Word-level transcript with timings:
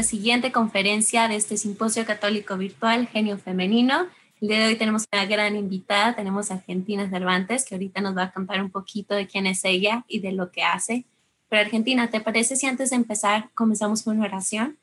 nuestra 0.00 0.16
siguiente 0.16 0.50
conferencia 0.50 1.28
de 1.28 1.36
este 1.36 1.58
Simposio 1.58 2.06
Católico 2.06 2.56
Virtual 2.56 3.06
Genio 3.08 3.36
Femenino. 3.36 4.06
El 4.40 4.48
día 4.48 4.60
de 4.60 4.66
hoy 4.68 4.76
tenemos 4.76 5.04
una 5.12 5.26
gran 5.26 5.56
invitada, 5.56 6.16
tenemos 6.16 6.50
a 6.50 6.54
Argentina 6.54 7.10
Cervantes, 7.10 7.66
que 7.66 7.74
ahorita 7.74 8.00
nos 8.00 8.16
va 8.16 8.22
a 8.22 8.32
contar 8.32 8.62
un 8.62 8.70
poquito 8.70 9.14
de 9.14 9.26
quién 9.26 9.46
es 9.46 9.62
ella 9.62 10.06
y 10.08 10.20
de 10.20 10.32
lo 10.32 10.50
que 10.50 10.62
hace. 10.62 11.04
Pero 11.50 11.60
Argentina, 11.60 12.08
¿te 12.08 12.22
parece 12.22 12.56
si 12.56 12.66
antes 12.66 12.88
de 12.88 12.96
empezar 12.96 13.50
comenzamos 13.52 14.02
con 14.02 14.16
una 14.16 14.26
oración? 14.26 14.78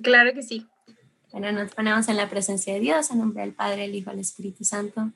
Claro 0.00 0.32
que 0.32 0.42
sí. 0.42 0.66
Bueno, 1.30 1.52
nos 1.52 1.74
ponemos 1.74 2.08
en 2.08 2.16
la 2.16 2.30
presencia 2.30 2.72
de 2.72 2.80
Dios, 2.80 3.10
en 3.10 3.18
nombre 3.18 3.42
del 3.42 3.52
Padre, 3.52 3.84
el 3.84 3.94
Hijo, 3.94 4.12
el 4.12 4.20
Espíritu 4.20 4.64
Santo. 4.64 5.10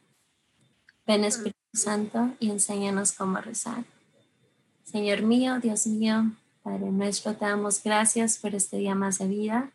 Ven 1.06 1.24
Espíritu 1.24 1.56
Santo 1.73 2.32
y 2.38 2.51
enséñanos 2.51 3.12
cómo 3.12 3.38
rezar. 3.38 3.84
Señor 4.84 5.23
mío, 5.23 5.59
Dios 5.59 5.87
mío, 5.87 6.32
Padre 6.68 6.90
nuestro, 6.92 7.34
te 7.34 7.46
damos 7.46 7.82
gracias 7.82 8.36
por 8.36 8.54
este 8.54 8.76
día 8.76 8.95
más 8.95 9.16
de 9.16 9.26
vida, 9.26 9.72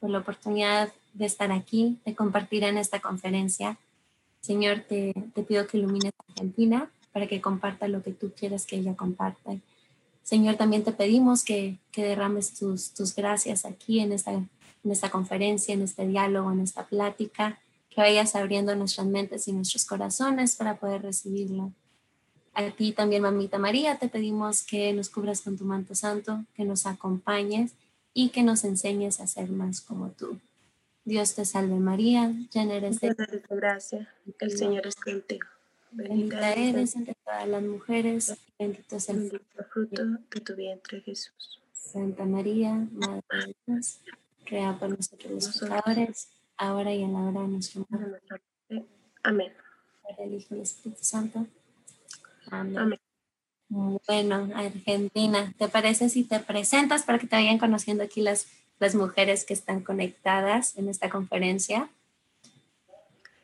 por 0.00 0.08
la 0.08 0.20
oportunidad 0.20 0.90
de 1.12 1.26
estar 1.26 1.52
aquí, 1.52 1.98
de 2.06 2.14
compartir 2.14 2.64
en 2.64 2.78
esta 2.78 2.98
conferencia. 2.98 3.76
Señor, 4.40 4.86
te, 4.88 5.12
te 5.34 5.42
pido 5.42 5.66
que 5.66 5.76
ilumines 5.76 6.14
a 6.16 6.32
Argentina 6.32 6.90
para 7.12 7.26
que 7.26 7.42
comparta 7.42 7.88
lo 7.88 8.02
que 8.02 8.12
tú 8.12 8.32
quieres 8.34 8.64
que 8.64 8.76
ella 8.76 8.96
comparta. 8.96 9.54
Señor, 10.22 10.56
también 10.56 10.82
te 10.82 10.92
pedimos 10.92 11.44
que, 11.44 11.76
que 11.92 12.04
derrames 12.04 12.54
tus, 12.54 12.94
tus 12.94 13.14
gracias 13.14 13.66
aquí 13.66 14.00
en 14.00 14.12
esta, 14.12 14.32
en 14.32 14.48
esta 14.84 15.10
conferencia, 15.10 15.74
en 15.74 15.82
este 15.82 16.06
diálogo, 16.06 16.50
en 16.52 16.60
esta 16.60 16.86
plática, 16.86 17.58
que 17.90 18.00
vayas 18.00 18.34
abriendo 18.34 18.74
nuestras 18.74 19.06
mentes 19.06 19.46
y 19.46 19.52
nuestros 19.52 19.84
corazones 19.84 20.56
para 20.56 20.76
poder 20.76 21.02
recibirlo. 21.02 21.74
A 22.52 22.70
ti 22.70 22.92
también, 22.92 23.22
mamita 23.22 23.58
María, 23.58 23.98
te 23.98 24.08
pedimos 24.08 24.64
que 24.64 24.92
nos 24.92 25.08
cubras 25.08 25.40
con 25.40 25.56
tu 25.56 25.64
manto 25.64 25.94
santo, 25.94 26.44
que 26.54 26.64
nos 26.64 26.86
acompañes 26.86 27.72
y 28.12 28.30
que 28.30 28.42
nos 28.42 28.64
enseñes 28.64 29.20
a 29.20 29.26
ser 29.26 29.50
más 29.50 29.80
como 29.80 30.10
tú. 30.10 30.38
Dios 31.04 31.34
te 31.34 31.44
salve 31.44 31.76
María, 31.76 32.32
llena 32.52 32.74
eres 32.74 33.00
de 33.00 33.14
gracia, 33.48 34.12
el 34.38 34.56
Señor 34.56 34.86
es 34.86 34.96
contigo. 34.96 35.46
Bendita 35.92 36.52
eres 36.52 36.94
entre 36.94 37.14
todas 37.24 37.48
las 37.48 37.62
mujeres, 37.62 38.36
bendito 38.58 38.96
es 38.96 39.08
el 39.08 39.40
fruto 39.70 40.04
de 40.04 40.40
tu 40.40 40.54
vientre 40.54 41.00
Jesús. 41.00 41.60
Santa 41.72 42.24
María, 42.24 42.74
Madre 42.92 43.22
de 43.30 43.56
Dios, 43.66 43.98
crea 44.44 44.78
por 44.78 44.90
nosotros 44.90 45.32
los 45.32 45.58
pecadores, 45.58 46.28
ahora 46.56 46.94
y 46.94 47.02
en 47.02 47.12
la 47.12 47.20
hora 47.20 47.40
de 47.40 47.48
nuestra 47.48 47.82
muerte. 47.88 48.86
Amén. 49.22 49.52
Por 50.02 50.26
el 50.26 50.34
Hijo 50.34 50.54
y 50.54 50.58
el 50.58 50.62
Espíritu 50.62 51.02
Santo. 51.02 51.46
Bueno, 53.68 54.50
Argentina, 54.54 55.54
¿te 55.56 55.68
parece 55.68 56.08
si 56.08 56.24
te 56.24 56.40
presentas 56.40 57.04
para 57.04 57.18
que 57.18 57.26
te 57.26 57.36
vayan 57.36 57.58
conociendo 57.58 58.02
aquí 58.02 58.20
las, 58.20 58.48
las 58.80 58.94
mujeres 58.94 59.44
que 59.44 59.54
están 59.54 59.80
conectadas 59.82 60.76
en 60.76 60.88
esta 60.88 61.08
conferencia? 61.08 61.88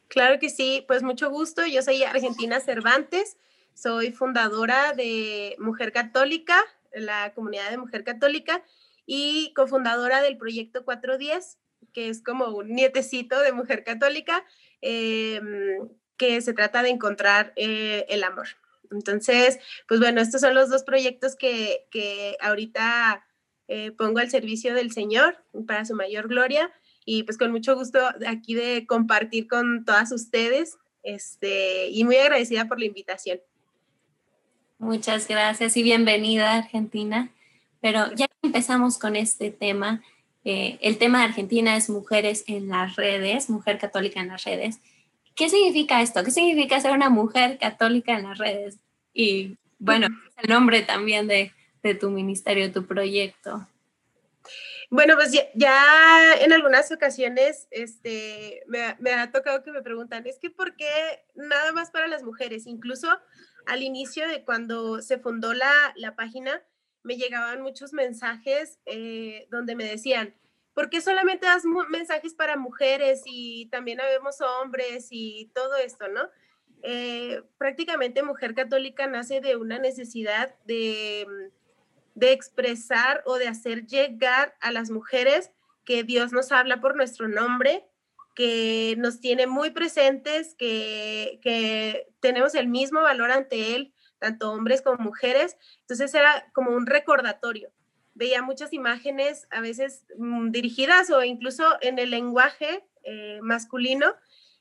Claro 0.08 0.38
que 0.40 0.48
sí, 0.48 0.84
pues 0.88 1.02
mucho 1.02 1.30
gusto. 1.30 1.64
Yo 1.66 1.82
soy 1.82 2.02
Argentina 2.02 2.58
Cervantes, 2.60 3.36
soy 3.74 4.12
fundadora 4.12 4.94
de 4.94 5.54
Mujer 5.58 5.92
Católica, 5.92 6.60
la 6.92 7.32
comunidad 7.34 7.70
de 7.70 7.78
Mujer 7.78 8.02
Católica, 8.02 8.64
y 9.04 9.52
cofundadora 9.54 10.22
del 10.22 10.36
proyecto 10.36 10.84
410, 10.84 11.58
que 11.92 12.08
es 12.08 12.22
como 12.22 12.46
un 12.48 12.74
nietecito 12.74 13.38
de 13.40 13.52
Mujer 13.52 13.84
Católica, 13.84 14.44
em, 14.80 15.88
que 16.16 16.40
se 16.40 16.52
trata 16.52 16.82
de 16.82 16.90
encontrar 16.90 17.52
eh, 17.56 18.06
el 18.08 18.24
amor. 18.24 18.48
Entonces, 18.90 19.58
pues 19.88 20.00
bueno, 20.00 20.20
estos 20.20 20.40
son 20.40 20.54
los 20.54 20.70
dos 20.70 20.84
proyectos 20.84 21.36
que, 21.36 21.86
que 21.90 22.36
ahorita 22.40 23.24
eh, 23.68 23.92
pongo 23.92 24.18
al 24.18 24.30
servicio 24.30 24.74
del 24.74 24.92
Señor 24.92 25.36
para 25.66 25.84
su 25.84 25.94
mayor 25.94 26.28
gloria 26.28 26.72
y 27.04 27.22
pues 27.22 27.38
con 27.38 27.52
mucho 27.52 27.74
gusto 27.74 27.98
aquí 28.26 28.54
de 28.54 28.86
compartir 28.86 29.48
con 29.48 29.84
todas 29.84 30.12
ustedes 30.12 30.76
este, 31.02 31.88
y 31.88 32.04
muy 32.04 32.16
agradecida 32.16 32.66
por 32.66 32.78
la 32.78 32.86
invitación. 32.86 33.40
Muchas 34.78 35.26
gracias 35.26 35.76
y 35.76 35.82
bienvenida 35.82 36.54
Argentina. 36.54 37.30
Pero 37.80 38.12
ya 38.14 38.26
empezamos 38.42 38.98
con 38.98 39.16
este 39.16 39.50
tema, 39.50 40.02
eh, 40.44 40.78
el 40.80 40.98
tema 40.98 41.18
de 41.18 41.26
Argentina 41.26 41.76
es 41.76 41.88
mujeres 41.88 42.44
en 42.46 42.68
las 42.68 42.96
redes, 42.96 43.48
mujer 43.50 43.78
católica 43.78 44.20
en 44.20 44.28
las 44.28 44.44
redes. 44.44 44.80
¿Qué 45.36 45.50
significa 45.50 46.00
esto? 46.00 46.24
¿Qué 46.24 46.30
significa 46.30 46.80
ser 46.80 46.92
una 46.92 47.10
mujer 47.10 47.58
católica 47.58 48.16
en 48.16 48.24
las 48.24 48.38
redes? 48.38 48.78
Y 49.12 49.58
bueno, 49.78 50.08
el 50.38 50.48
nombre 50.48 50.82
también 50.82 51.28
de, 51.28 51.52
de 51.82 51.94
tu 51.94 52.10
ministerio, 52.10 52.72
tu 52.72 52.86
proyecto. 52.86 53.68
Bueno, 54.88 55.14
pues 55.14 55.32
ya, 55.54 56.34
en 56.40 56.52
algunas 56.52 56.90
ocasiones 56.90 57.68
este, 57.70 58.62
me, 58.66 58.96
me, 58.98 59.12
ha 59.12 59.30
tocado 59.30 59.62
que 59.62 59.72
me 59.72 59.82
preguntan, 59.82 60.26
es 60.26 60.38
que 60.38 60.48
¿por 60.48 60.74
qué 60.74 60.88
nada 61.34 61.72
más 61.72 61.90
para 61.90 62.06
las 62.06 62.22
mujeres? 62.22 62.66
Incluso 62.66 63.08
al 63.66 63.82
inicio 63.82 64.26
de 64.28 64.42
cuando 64.42 65.02
se 65.02 65.18
fundó 65.18 65.52
la, 65.52 65.70
la 65.96 66.16
página, 66.16 66.62
me 67.02 67.16
llegaban 67.16 67.62
muchos 67.62 67.92
mensajes 67.92 68.78
eh, 68.86 69.48
donde 69.50 69.74
me 69.74 69.84
decían, 69.84 70.34
¿por 70.76 70.90
qué 70.90 71.00
solamente 71.00 71.46
das 71.46 71.64
mensajes 71.88 72.34
para 72.34 72.58
mujeres 72.58 73.22
y 73.24 73.66
también 73.70 73.98
habemos 73.98 74.42
hombres 74.42 75.08
y 75.10 75.50
todo 75.54 75.74
esto, 75.76 76.06
no? 76.08 76.28
Eh, 76.82 77.42
prácticamente 77.56 78.22
Mujer 78.22 78.54
Católica 78.54 79.06
nace 79.06 79.40
de 79.40 79.56
una 79.56 79.78
necesidad 79.78 80.54
de, 80.66 81.26
de 82.14 82.32
expresar 82.32 83.22
o 83.24 83.36
de 83.36 83.48
hacer 83.48 83.86
llegar 83.86 84.54
a 84.60 84.70
las 84.70 84.90
mujeres 84.90 85.50
que 85.86 86.04
Dios 86.04 86.34
nos 86.34 86.52
habla 86.52 86.78
por 86.78 86.94
nuestro 86.94 87.26
nombre, 87.26 87.86
que 88.34 88.96
nos 88.98 89.18
tiene 89.18 89.46
muy 89.46 89.70
presentes, 89.70 90.54
que, 90.56 91.40
que 91.40 92.06
tenemos 92.20 92.54
el 92.54 92.68
mismo 92.68 93.00
valor 93.00 93.30
ante 93.30 93.76
Él, 93.76 93.94
tanto 94.18 94.52
hombres 94.52 94.82
como 94.82 95.02
mujeres. 95.02 95.56
Entonces 95.80 96.12
era 96.12 96.50
como 96.52 96.72
un 96.72 96.84
recordatorio 96.84 97.72
veía 98.16 98.42
muchas 98.42 98.72
imágenes 98.72 99.46
a 99.50 99.60
veces 99.60 100.04
mm, 100.16 100.50
dirigidas 100.50 101.10
o 101.10 101.22
incluso 101.22 101.64
en 101.82 101.98
el 101.98 102.10
lenguaje 102.10 102.84
eh, 103.04 103.38
masculino. 103.42 104.14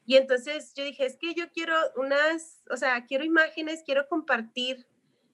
Y 0.05 0.17
entonces 0.17 0.73
yo 0.75 0.83
dije, 0.83 1.05
es 1.05 1.17
que 1.17 1.33
yo 1.33 1.49
quiero 1.51 1.75
unas, 1.95 2.61
o 2.69 2.77
sea, 2.77 3.05
quiero 3.05 3.23
imágenes, 3.23 3.81
quiero 3.83 4.07
compartir, 4.07 4.85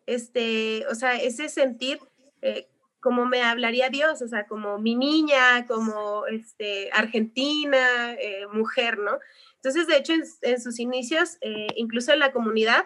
este, 0.06 0.86
o 0.88 0.96
sea, 0.96 1.16
ese 1.16 1.50
sentir 1.50 2.00
eh, 2.42 2.70
como 3.02 3.26
me 3.26 3.42
hablaría 3.42 3.90
Dios, 3.90 4.22
o 4.22 4.28
sea, 4.28 4.46
como 4.46 4.78
mi 4.78 4.96
niña, 4.96 5.66
como 5.68 6.28
este, 6.28 6.90
argentina, 6.94 8.14
eh, 8.14 8.46
mujer, 8.54 9.00
¿no? 9.00 9.18
Entonces, 9.56 9.88
de 9.88 9.98
hecho, 9.98 10.14
en, 10.42 10.62
sus 10.62 10.80
inicios, 10.80 11.38
incluso 11.76 12.14
en 12.14 12.20
la 12.20 12.32
comunidad, 12.32 12.86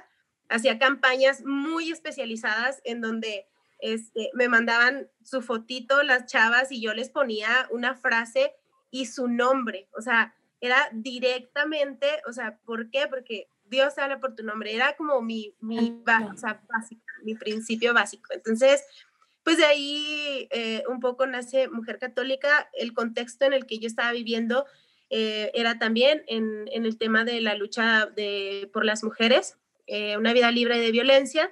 hacía 0.50 0.80
campañas 0.80 1.44
muy 1.46 1.92
especializadas 1.92 2.82
en 2.84 3.02
donde 3.02 3.48
este, 3.80 4.30
me 4.34 4.50
mandaban 4.50 5.10
su 5.24 5.42
fotito 5.42 6.04
las 6.04 6.26
chavas 6.26 6.72
y 6.72 6.82
yo 6.82 6.94
les 6.94 7.10
ponía 7.10 7.68
una 7.72 7.96
frase 7.96 8.54
y 8.92 9.08
su 9.08 9.28
nombre, 9.28 9.90
o 9.98 10.02
sea, 10.02 10.36
era 10.62 10.90
directamente, 10.94 12.08
o 12.28 12.34
sea, 12.34 12.58
¿por 12.66 12.90
qué? 12.90 13.08
Porque 13.10 13.48
Dios 13.66 13.98
habla 13.98 14.20
por 14.20 14.36
tu 14.36 14.44
nombre, 14.44 14.74
era 14.74 14.96
como 14.96 15.22
mi, 15.22 15.56
mi, 15.60 15.92
básico, 16.04 17.02
mi 17.24 17.36
principio 17.36 17.94
básico. 17.94 18.34
Entonces, 18.34 18.84
pues 19.44 19.58
de 19.58 19.66
ahí 19.66 20.48
eh, 20.52 20.84
un 20.88 21.00
poco 21.00 21.28
nace 21.28 21.68
Mujer 21.68 22.00
Católica, 22.00 22.70
el 22.74 22.94
contexto 22.94 23.46
en 23.46 23.54
el 23.54 23.66
que 23.66 23.80
yo 23.80 23.88
estaba 23.88 24.12
viviendo 24.12 24.66
eh, 25.10 25.52
era 25.54 25.78
también 25.78 26.24
en, 26.28 26.68
en, 26.72 26.86
el 26.86 26.98
tema 26.98 27.26
de 27.26 27.42
la 27.42 27.56
lucha 27.56 28.08
de, 28.08 28.70
por 28.74 28.86
las 28.86 29.04
mujeres, 29.04 29.58
eh, 29.88 30.18
una 30.18 30.34
vida 30.34 30.50
libre 30.50 30.80
de 30.80 30.92
violencia, 30.92 31.52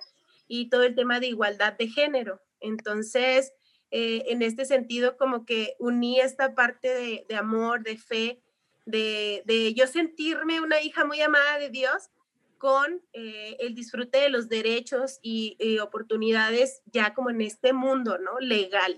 y 0.55 0.69
todo 0.69 0.83
el 0.83 0.93
tema 0.93 1.19
de 1.19 1.27
igualdad 1.27 1.73
de 1.73 1.87
género. 1.87 2.39
Entonces, 2.59 3.53
eh, 3.89 4.25
en 4.27 4.43
este 4.43 4.65
sentido, 4.65 5.17
como 5.17 5.45
que 5.45 5.75
uní 5.79 6.19
esta 6.19 6.53
parte 6.53 7.25
de, 7.27 7.35
amor, 7.35 7.81
de 7.81 7.97
fe, 7.97 8.39
de, 8.85 9.73
yo 9.75 9.87
sentirme 9.87 10.61
una 10.61 10.79
hija 10.79 11.05
muy 11.05 11.21
amada 11.21 11.57
de 11.57 11.71
Dios 11.71 12.11
con 12.59 13.01
eh, 13.13 13.57
el 13.61 13.73
disfrute 13.73 14.19
de 14.19 14.29
los 14.29 14.47
derechos 14.47 15.17
y, 15.23 15.57
oportunidades 15.79 16.83
ya 16.85 17.15
como 17.15 17.31
en 17.31 17.41
este 17.41 17.73
mundo, 17.73 18.19
¿no? 18.19 18.39
Legal. 18.39 18.95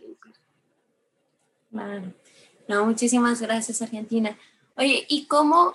Claro. 1.71 2.13
No, 2.67 2.85
muchísimas 2.85 3.41
gracias, 3.41 3.81
Argentina. 3.81 4.37
Oye, 4.75 5.05
¿y 5.07 5.27
cómo, 5.27 5.71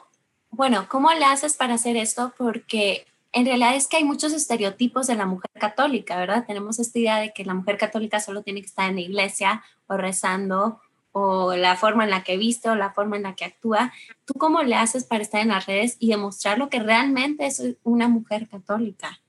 bueno, 0.51 0.87
cómo 0.91 1.11
le 1.15 1.25
haces 1.25 1.57
para 1.57 1.75
hacer 1.75 1.97
esto? 1.97 2.35
Porque 2.37 3.07
en 3.33 3.47
realidad 3.47 3.77
es 3.77 3.87
que 3.87 3.97
hay 3.97 4.05
muchos 4.05 4.33
estereotipos 4.33 5.07
de 5.07 5.15
la 5.15 5.27
mujer 5.27 5.51
católica, 5.59 6.17
¿verdad? 6.17 6.45
Tenemos 6.47 6.79
esta 6.79 6.99
idea 6.99 7.19
de 7.19 7.33
que 7.33 7.45
la 7.45 7.55
mujer 7.55 7.79
católica 7.79 8.19
solo 8.21 8.43
tiene 8.43 8.61
que 8.61 8.67
estar 8.67 8.89
en 8.89 8.97
la 8.97 9.03
iglesia 9.03 9.63
o 9.87 9.97
rezando 9.97 10.81
o 11.13 11.55
la 11.57 11.77
forma 11.77 12.05
en 12.05 12.11
la 12.11 12.23
que 12.23 12.37
viste 12.37 12.69
o 12.69 12.75
la 12.75 12.93
forma 12.93 13.17
en 13.17 13.25
la 13.25 13.35
que 13.35 13.45
actúa. 13.45 13.93
¿Tú 14.25 14.35
cómo 14.35 14.63
le 14.63 14.75
haces 14.75 15.05
para 15.05 15.23
estar 15.23 15.41
en 15.41 15.49
las 15.49 15.67
redes 15.67 15.97
y 15.99 16.09
demostrar 16.11 16.59
lo 16.59 16.69
que 16.69 16.81
realmente 16.81 17.47
es 17.47 17.63
una 17.83 18.09
mujer 18.09 18.49
católica? 18.49 19.21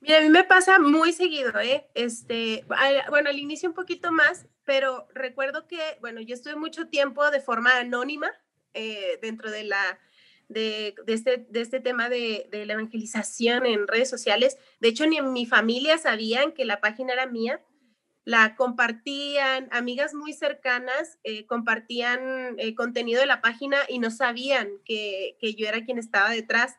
Mira, 0.00 0.18
a 0.18 0.20
mí 0.20 0.28
me 0.28 0.44
pasa 0.44 0.78
muy 0.78 1.12
seguido, 1.12 1.58
¿eh? 1.60 1.86
Este, 1.94 2.66
bueno, 3.08 3.30
al 3.30 3.38
inicio 3.38 3.70
un 3.70 3.74
poquito 3.74 4.12
más, 4.12 4.46
pero 4.64 5.08
recuerdo 5.14 5.66
que, 5.66 5.80
bueno, 6.00 6.20
yo 6.20 6.34
estuve 6.34 6.56
mucho 6.56 6.88
tiempo 6.88 7.30
de 7.30 7.40
forma 7.40 7.78
anónima 7.78 8.30
eh, 8.74 9.18
dentro 9.22 9.50
de 9.50 9.64
la, 9.64 9.98
de, 10.54 10.94
este, 11.06 11.46
de 11.48 11.60
este 11.60 11.80
tema 11.80 12.08
de, 12.08 12.48
la 12.52 12.72
evangelización 12.72 13.66
en 13.66 13.86
redes 13.86 14.08
sociales. 14.08 14.56
De 14.80 14.88
hecho, 14.88 15.06
ni 15.06 15.18
en 15.18 15.32
mi 15.32 15.44
familia 15.44 15.98
sabían 15.98 16.52
que 16.52 16.64
la 16.64 16.80
página 16.80 17.12
era 17.12 17.26
mía. 17.26 17.60
La 18.24 18.56
compartían, 18.56 19.68
amigas 19.70 20.14
muy 20.14 20.32
cercanas 20.32 21.18
eh, 21.24 21.44
compartían 21.44 22.54
eh, 22.58 22.74
contenido 22.74 23.20
de 23.20 23.26
la 23.26 23.42
página 23.42 23.76
y 23.86 23.98
no 23.98 24.10
sabían 24.10 24.70
que, 24.86 25.36
que 25.40 25.54
yo 25.54 25.68
era 25.68 25.84
quien 25.84 25.98
estaba 25.98 26.30
detrás. 26.30 26.76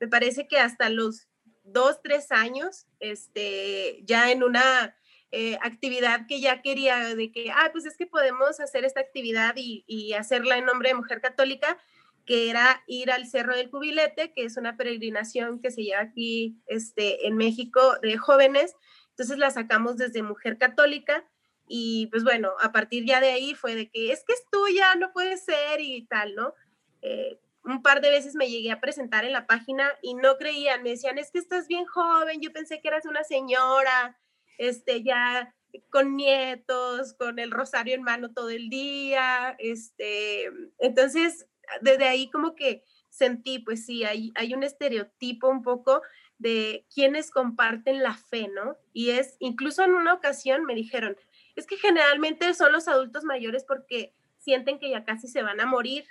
Me 0.00 0.08
parece 0.08 0.48
que 0.48 0.58
hasta 0.58 0.88
los 0.88 1.28
dos, 1.62 2.00
tres 2.02 2.32
años, 2.32 2.86
este, 2.98 4.00
ya 4.04 4.32
en 4.32 4.42
una 4.42 4.96
eh, 5.34 5.56
actividad 5.62 6.26
que 6.26 6.40
ya 6.40 6.60
quería, 6.60 7.14
de 7.14 7.32
que, 7.32 7.50
ah, 7.50 7.70
pues 7.72 7.86
es 7.86 7.96
que 7.96 8.06
podemos 8.06 8.60
hacer 8.60 8.84
esta 8.84 9.00
actividad 9.00 9.54
y, 9.56 10.12
hacerla 10.12 10.58
en 10.58 10.66
nombre 10.66 10.90
de 10.90 10.94
Mujer 10.94 11.22
Católica, 11.22 11.78
que 12.24 12.50
era 12.50 12.82
ir 12.86 13.10
al 13.10 13.26
Cerro 13.26 13.56
del 13.56 13.70
Cubilete, 13.70 14.32
que 14.32 14.44
es 14.44 14.56
una 14.56 14.76
peregrinación 14.76 15.60
que 15.60 15.70
se 15.70 15.82
lleva 15.82 16.00
aquí 16.00 16.56
este, 16.66 17.26
en 17.26 17.36
México 17.36 17.80
de 18.00 18.16
jóvenes. 18.16 18.74
Entonces 19.10 19.38
la 19.38 19.50
sacamos 19.50 19.96
desde 19.96 20.22
Mujer 20.22 20.58
Católica 20.58 21.24
y 21.66 22.06
pues 22.08 22.24
bueno, 22.24 22.52
a 22.60 22.72
partir 22.72 23.04
ya 23.06 23.20
de 23.20 23.30
ahí 23.30 23.54
fue 23.54 23.74
de 23.74 23.90
que 23.90 24.12
es 24.12 24.24
que 24.24 24.32
es 24.32 24.44
tuya, 24.50 24.94
no 24.96 25.12
puede 25.12 25.36
ser 25.36 25.80
y 25.80 26.06
tal, 26.06 26.34
¿no? 26.34 26.54
Eh, 27.02 27.38
un 27.64 27.82
par 27.82 28.00
de 28.00 28.10
veces 28.10 28.34
me 28.34 28.50
llegué 28.50 28.72
a 28.72 28.80
presentar 28.80 29.24
en 29.24 29.32
la 29.32 29.46
página 29.46 29.90
y 30.02 30.14
no 30.14 30.36
creían, 30.36 30.82
me 30.82 30.90
decían, 30.90 31.18
es 31.18 31.30
que 31.30 31.38
estás 31.38 31.68
bien 31.68 31.86
joven, 31.86 32.40
yo 32.40 32.52
pensé 32.52 32.80
que 32.80 32.88
eras 32.88 33.06
una 33.06 33.24
señora, 33.24 34.18
este, 34.58 35.02
ya 35.02 35.54
con 35.90 36.16
nietos, 36.16 37.14
con 37.14 37.38
el 37.38 37.50
rosario 37.50 37.94
en 37.94 38.02
mano 38.02 38.32
todo 38.32 38.50
el 38.50 38.68
día, 38.68 39.54
este, 39.58 40.50
entonces 40.78 41.46
desde 41.80 42.04
ahí 42.04 42.30
como 42.30 42.54
que 42.54 42.84
sentí, 43.08 43.58
pues 43.58 43.84
sí, 43.84 44.04
hay, 44.04 44.32
hay 44.34 44.54
un 44.54 44.62
estereotipo 44.62 45.48
un 45.48 45.62
poco 45.62 46.02
de 46.38 46.86
quienes 46.92 47.30
comparten 47.30 48.02
la 48.02 48.14
fe, 48.14 48.48
¿no? 48.48 48.76
Y 48.92 49.10
es, 49.10 49.36
incluso 49.38 49.82
en 49.84 49.94
una 49.94 50.14
ocasión 50.14 50.64
me 50.64 50.74
dijeron, 50.74 51.16
es 51.54 51.66
que 51.66 51.76
generalmente 51.76 52.52
son 52.54 52.72
los 52.72 52.88
adultos 52.88 53.24
mayores 53.24 53.64
porque 53.64 54.14
sienten 54.38 54.78
que 54.78 54.90
ya 54.90 55.04
casi 55.04 55.28
se 55.28 55.42
van 55.42 55.60
a 55.60 55.66
morir, 55.66 56.04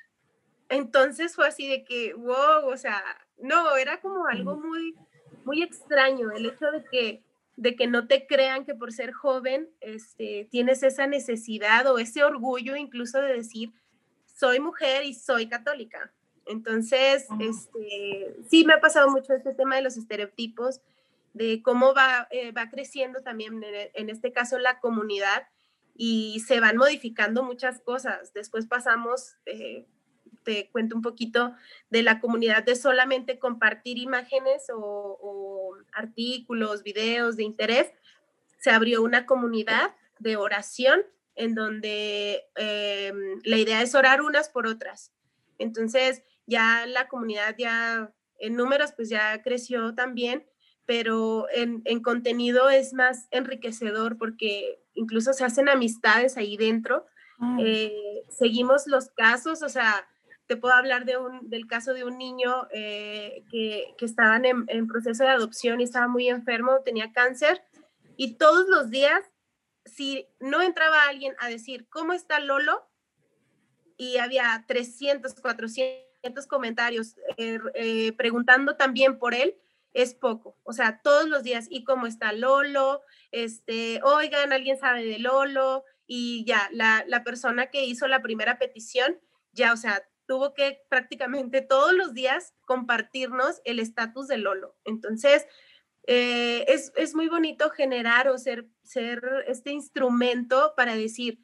entonces 0.70 1.36
fue 1.36 1.48
así 1.48 1.68
de 1.68 1.84
que, 1.84 2.14
wow, 2.14 2.66
o 2.66 2.78
sea, 2.78 3.04
no, 3.38 3.76
era 3.76 4.00
como 4.00 4.26
algo 4.28 4.56
muy, 4.56 4.96
muy 5.44 5.62
extraño 5.64 6.32
el 6.32 6.46
hecho 6.46 6.72
de 6.72 6.86
que, 6.90 7.24
de 7.58 7.76
que 7.76 7.88
no 7.88 8.08
te 8.08 8.26
crean 8.26 8.64
que 8.64 8.74
por 8.74 8.94
ser 8.94 9.12
joven 9.12 9.70
este, 9.82 10.48
tienes 10.50 10.82
esa 10.84 11.08
necesidad 11.08 11.88
o 11.88 12.00
ese 12.00 12.24
orgullo 12.24 12.78
incluso 12.78 13.20
de 13.20 13.34
decir, 13.34 13.74
soy 14.42 14.60
mujer 14.60 15.06
y 15.06 15.14
soy 15.14 15.48
católica. 15.48 16.12
Entonces, 16.48 17.28
este, 17.40 18.36
sí 18.50 18.66
me 18.66 18.74
ha 18.74 18.82
pasado 18.82 19.08
mucho 19.12 19.34
este 19.34 19.54
tema 19.54 19.76
de 19.76 19.84
los 19.84 19.98
estereotipos, 19.98 20.82
de 21.34 21.62
cómo 21.62 21.94
va, 21.94 22.28
eh, 22.32 22.52
va 22.52 22.72
creciendo 22.72 23.22
también, 23.22 23.62
en, 23.64 24.10
este 24.10 24.34
caso, 24.34 24.58
la 24.58 24.80
comunidad 24.80 25.48
y 25.96 26.40
se 26.40 26.60
van 26.60 26.78
modificando 26.78 27.44
muchas 27.44 27.82
cosas. 27.82 28.34
Después 28.34 28.66
pasamos, 28.66 29.36
eh, 29.46 29.86
te 30.44 30.72
cuento 30.72 30.96
un 30.96 31.04
poquito 31.04 31.54
de 31.92 32.02
la 32.02 32.20
comunidad 32.20 32.64
de 32.64 32.76
solamente 32.76 33.38
compartir 33.38 34.00
imágenes 34.00 34.64
o, 34.74 35.76
artículos, 35.94 36.82
videos 36.82 37.36
de 37.36 37.44
interés. 37.44 37.92
Se 38.58 38.72
abrió 38.72 39.04
una 39.04 39.28
comunidad 39.28 39.94
de 40.18 40.36
oración 40.36 41.04
en 41.42 41.56
donde 41.56 42.46
em, 42.56 43.40
la 43.44 43.58
idea 43.58 43.82
es 43.82 43.96
orar 43.96 44.22
unas 44.22 44.48
por 44.50 44.68
otras. 44.68 45.12
Entonces 45.58 46.22
ya 46.46 46.86
la 46.86 47.08
comunidad 47.08 47.56
ya 47.58 48.14
en 48.38 48.56
números 48.56 48.92
pues 48.96 49.10
ya 49.10 49.42
creció 49.42 49.96
también, 49.96 50.46
pero 50.86 51.48
en, 51.52 51.82
contenido 52.04 52.70
es 52.70 52.94
más 52.94 53.28
enriquecedor 53.32 54.20
porque 54.20 54.84
incluso 54.94 55.34
se 55.34 55.44
hacen 55.44 55.68
amistades 55.68 56.38
ahí 56.38 56.58
dentro. 56.58 57.08
Eh, 57.60 58.24
seguimos 58.30 58.86
los 58.86 59.10
casos, 59.10 59.64
o 59.64 59.70
sea, 59.70 60.08
te 60.46 60.58
puedo 60.58 60.76
hablar 60.76 61.06
de 61.06 61.18
un, 61.18 61.50
del 61.50 61.66
caso 61.66 61.96
de 61.96 62.04
un 62.04 62.20
niño 62.20 62.68
eh, 62.72 63.44
que, 63.50 63.96
que 63.98 64.06
estaban 64.06 64.46
en, 64.46 64.66
en, 64.68 64.86
proceso 64.86 65.24
de 65.24 65.32
adopción 65.32 65.82
y 65.82 65.86
estaba 65.86 66.08
muy 66.08 66.30
enfermo, 66.30 66.82
tenía 66.86 67.12
cáncer, 67.14 67.64
y 68.16 68.38
todos 68.38 68.68
los 68.68 68.92
días, 68.92 69.24
si 69.86 70.28
no 70.40 70.62
entraba 70.62 71.06
alguien 71.06 71.36
a 71.40 71.50
decir, 71.50 71.88
¿cómo 71.90 72.14
está 72.14 72.40
Lolo? 72.40 72.88
Y 73.98 74.18
había 74.18 74.64
300, 74.68 75.36
400 75.36 76.48
comentarios 76.48 77.16
eh, 77.38 77.60
eh, 77.74 78.14
preguntando 78.14 78.76
también 78.76 79.20
por 79.20 79.34
él, 79.34 79.56
es 79.94 80.14
poco. 80.14 80.58
O 80.64 80.74
sea, 80.74 81.02
todos 81.02 81.28
los 81.28 81.44
días, 81.44 81.68
¿y 81.70 81.84
cómo 81.84 82.08
está 82.08 82.32
Lolo? 82.34 83.02
Este, 83.32 84.02
oigan, 84.04 84.54
alguien 84.54 84.78
sabe 84.78 85.04
de 85.04 85.20
Lolo, 85.20 85.84
y 86.08 86.44
ya, 86.46 86.68
la, 86.72 87.06
la 87.08 87.24
persona 87.24 87.68
que 87.68 87.86
hizo 87.86 88.08
la 88.08 88.22
primera 88.22 88.58
petición, 88.58 89.20
ya, 89.54 89.72
o 89.72 89.78
sea, 89.78 90.04
tuvo 90.26 90.54
que 90.54 90.82
prácticamente 90.90 91.62
todos 91.62 91.94
los 91.94 92.14
días 92.14 92.54
compartirnos 92.66 93.62
el 93.66 93.80
estatus 93.80 94.28
de 94.28 94.38
Lolo. 94.38 94.76
Entonces, 94.86 95.46
eh, 96.08 96.66
es, 96.68 96.92
es, 96.96 97.14
muy 97.14 97.30
bonito 97.30 97.70
generar 97.70 98.28
o 98.28 98.38
ser, 98.38 98.68
ser 98.84 99.22
este 99.48 99.72
instrumento 99.72 100.74
para 100.76 100.96
decir 100.96 101.40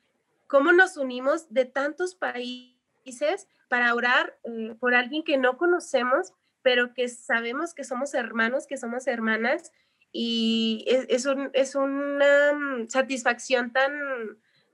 cómo 0.47 0.71
nos 0.71 0.97
unimos 0.97 1.53
de 1.53 1.65
tantos 1.65 2.15
países 2.15 3.47
para 3.69 3.93
orar 3.93 4.37
eh, 4.43 4.75
por 4.79 4.95
alguien 4.95 5.23
que 5.23 5.37
no 5.37 5.57
conocemos, 5.57 6.33
pero 6.61 6.93
que 6.93 7.07
sabemos 7.07 7.73
que 7.73 7.83
somos 7.83 8.13
hermanos, 8.13 8.65
que 8.67 8.77
somos 8.77 9.07
hermanas, 9.07 9.71
y 10.11 10.85
es, 10.87 11.05
es, 11.09 11.25
un, 11.25 11.49
es 11.53 11.75
una 11.75 12.53
mm, 12.53 12.87
satisfacción 12.87 13.71
tan, 13.71 13.91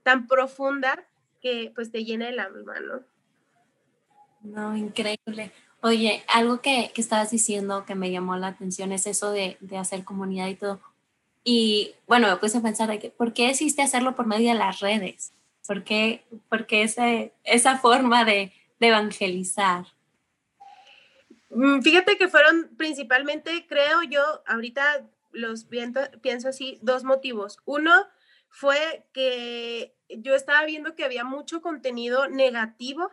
tan 0.02 0.26
profunda 0.26 1.06
que 1.40 1.72
pues 1.74 1.90
te 1.90 2.04
llena 2.04 2.28
el 2.28 2.38
alma, 2.38 2.80
¿no? 2.80 3.02
No, 4.42 4.76
increíble. 4.76 5.52
Oye, 5.84 6.24
algo 6.28 6.62
que, 6.62 6.90
que, 6.94 7.02
estabas 7.02 7.30
diciendo 7.30 7.84
que 7.84 7.94
me 7.94 8.10
llamó 8.10 8.38
la 8.38 8.46
atención 8.46 8.90
es 8.90 9.06
eso 9.06 9.32
de, 9.32 9.58
de 9.60 9.76
hacer 9.76 10.02
comunidad 10.02 10.48
y 10.48 10.54
todo. 10.54 10.80
Y 11.44 11.94
bueno, 12.06 12.26
me 12.26 12.36
puse 12.38 12.56
a 12.56 12.62
pensar 12.62 12.88
de 12.88 12.98
que, 12.98 13.10
¿por 13.10 13.34
qué 13.34 13.48
decidiste 13.48 13.82
hacerlo 13.82 14.14
por 14.14 14.24
medio 14.24 14.48
de 14.48 14.54
las 14.58 14.80
redes? 14.80 15.34
¿Por 15.66 15.84
qué, 15.84 16.24
por 16.48 16.64
qué 16.66 16.84
ese, 16.84 17.34
esa 17.44 17.76
forma 17.76 18.24
de, 18.24 18.50
de 18.80 18.86
evangelizar? 18.86 19.84
Mm, 21.50 21.82
fíjate 21.82 22.16
que 22.16 22.28
fueron 22.28 22.70
principalmente, 22.78 23.66
creo 23.66 24.02
yo, 24.04 24.24
ahorita 24.46 25.06
los 25.32 25.64
pienso, 25.64 26.00
pienso 26.22 26.48
así, 26.48 26.78
dos 26.80 27.04
motivos. 27.04 27.58
Uno 27.66 27.92
fue 28.48 29.04
que 29.12 29.94
yo 30.08 30.34
estaba 30.34 30.64
viendo 30.64 30.94
que 30.94 31.04
había 31.04 31.24
mucho 31.24 31.60
contenido 31.60 32.26
negativo 32.26 33.10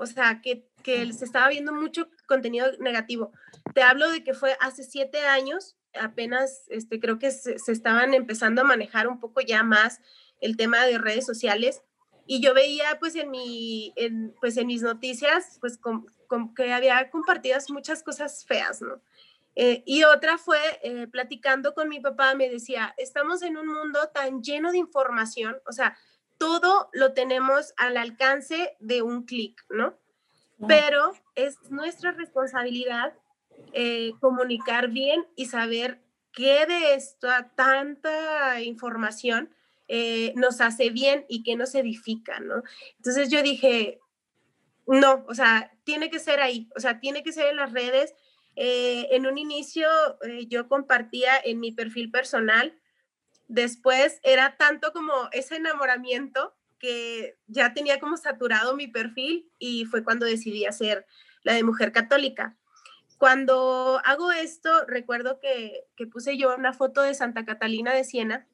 o 0.00 0.06
sea, 0.06 0.40
que, 0.40 0.66
que 0.82 1.12
se 1.12 1.24
estaba 1.24 1.48
viendo 1.48 1.72
mucho 1.72 2.08
contenido 2.26 2.66
negativo. 2.78 3.32
Te 3.74 3.82
hablo 3.82 4.10
de 4.10 4.24
que 4.24 4.34
fue 4.34 4.56
hace 4.60 4.82
siete 4.82 5.20
años, 5.20 5.76
apenas 5.94 6.64
este, 6.68 7.00
creo 7.00 7.18
que 7.18 7.30
se, 7.30 7.56
estaban 7.66 8.14
empezando 8.14 8.62
a 8.62 8.64
manejar 8.64 9.08
un 9.08 9.20
poco 9.20 9.40
ya 9.40 9.62
más 9.62 10.00
el 10.40 10.56
tema 10.56 10.84
de 10.86 10.98
redes 10.98 11.26
sociales 11.26 11.82
y 12.26 12.40
yo 12.40 12.54
veía 12.54 12.98
pues 12.98 13.16
en, 13.16 13.30
mi, 13.30 13.92
en, 13.96 14.34
pues 14.40 14.56
en 14.56 14.66
mis 14.68 14.82
noticias 14.82 15.58
pues 15.60 15.78
con, 15.78 16.06
que 16.54 16.72
había 16.72 17.10
compartidas 17.10 17.70
muchas 17.70 18.02
cosas 18.02 18.44
feas, 18.44 18.80
¿no? 18.82 19.00
Eh, 19.56 19.82
y 19.84 20.04
otra 20.04 20.38
fue 20.38 20.60
eh, 20.82 21.08
platicando 21.08 21.74
con 21.74 21.88
mi 21.88 21.98
papá, 21.98 22.34
me 22.36 22.48
decía, 22.48 22.94
estamos 22.96 23.42
en 23.42 23.56
un 23.56 23.66
mundo 23.66 23.98
tan 24.14 24.42
lleno 24.42 24.70
de 24.70 24.78
información, 24.78 25.60
o 25.66 25.72
sea, 25.72 25.98
todo 26.38 26.88
lo 26.92 27.12
tenemos 27.12 27.74
al 27.76 27.96
alcance 27.96 28.76
de 28.78 29.02
un 29.02 29.24
clic, 29.24 29.62
¿no? 29.68 29.98
Pero 30.68 31.12
es 31.34 31.58
nuestra 31.70 32.12
responsabilidad 32.12 33.14
eh, 33.72 34.12
comunicar 34.20 34.88
bien 34.88 35.26
y 35.36 35.46
saber 35.46 36.02
qué 36.32 36.66
de 36.66 36.94
esta 36.94 37.52
tanta 37.54 38.60
información 38.60 39.54
eh, 39.88 40.32
nos 40.36 40.60
hace 40.60 40.90
bien 40.90 41.24
y 41.28 41.42
qué 41.42 41.56
nos 41.56 41.74
edifica, 41.74 42.40
¿no? 42.40 42.62
Entonces 42.96 43.30
yo 43.30 43.42
dije, 43.42 44.00
no, 44.86 45.24
o 45.28 45.34
sea, 45.34 45.72
tiene 45.84 46.10
que 46.10 46.18
ser 46.18 46.40
ahí, 46.40 46.68
o 46.76 46.80
sea, 46.80 47.00
tiene 47.00 47.22
que 47.22 47.32
ser 47.32 47.46
en 47.46 47.56
las 47.56 47.72
redes. 47.72 48.14
Eh, 48.56 49.08
en 49.12 49.26
un 49.26 49.38
inicio 49.38 49.88
yo 50.48 50.68
compartía 50.68 51.32
en 51.42 51.60
mi 51.60 51.72
perfil 51.72 52.10
personal 52.10 52.76
Después 53.50 54.20
era 54.22 54.56
tanto 54.56 54.92
como 54.92 55.12
ese 55.32 55.56
enamoramiento 55.56 56.54
que 56.80 57.38
ya 57.46 57.72
tenía 57.72 58.00
como 58.00 58.16
saturado 58.16 58.74
mi 58.74 58.88
perfil 58.88 59.48
y 59.58 59.84
fue 59.84 60.02
cuando 60.02 60.26
decidí 60.26 60.64
hacer 60.64 61.06
la 61.44 61.52
de 61.52 61.62
mujer 61.62 61.92
católica. 61.92 62.56
cuando 63.18 64.00
hago 64.06 64.32
esto, 64.32 64.70
recuerdo 64.86 65.40
que, 65.40 65.84
que, 65.94 66.06
puse 66.06 66.38
yo 66.38 66.56
una 66.56 66.72
foto 66.72 67.02
de 67.02 67.14
Santa 67.14 67.44
Catalina 67.44 67.92
de 67.92 68.02
Siena. 68.02 68.48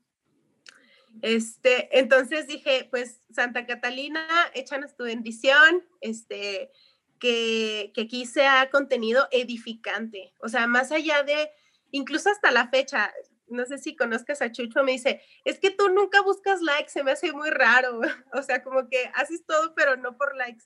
Este, 1.23 1.97
entonces 2.01 2.49
dije, 2.49 2.89
pues 2.91 3.21
Santa 3.31 3.65
Catalina, 3.65 4.27
échanos 4.55 4.97
tu 4.97 5.05
bendición, 5.05 5.85
este, 6.01 6.73
que, 7.21 7.93
que 7.95 8.03
aquí 8.03 8.27
sea 8.27 8.69
contenido 8.71 9.29
edificante. 9.31 10.35
O 10.41 10.49
sea, 10.49 10.67
más 10.67 10.91
allá 10.91 11.23
de, 11.23 11.49
incluso 11.93 12.29
hasta 12.29 12.51
la 12.51 12.69
fecha, 12.69 13.13
no 13.49 13.65
sé 13.67 13.79
si 13.79 13.97
conozcas 13.97 14.43
a 14.43 14.51
Chucho, 14.53 14.83
me 14.83 14.93
dice, 14.93 15.21
es 15.45 15.59
que 15.59 15.71
tú 15.71 15.89
nunca 15.89 16.21
buscas 16.23 16.61
likes, 16.63 16.91
se 16.91 17.05
me 17.05 17.13
hace 17.13 17.33
muy 17.33 17.51
raro. 17.51 18.01
O 18.33 18.43
sea, 18.43 18.63
como 18.63 18.89
que 18.89 19.11
haces 19.15 19.45
todo, 19.47 19.75
pero 19.75 19.97
no 19.97 20.17
por 20.17 20.37
likes. 20.37 20.65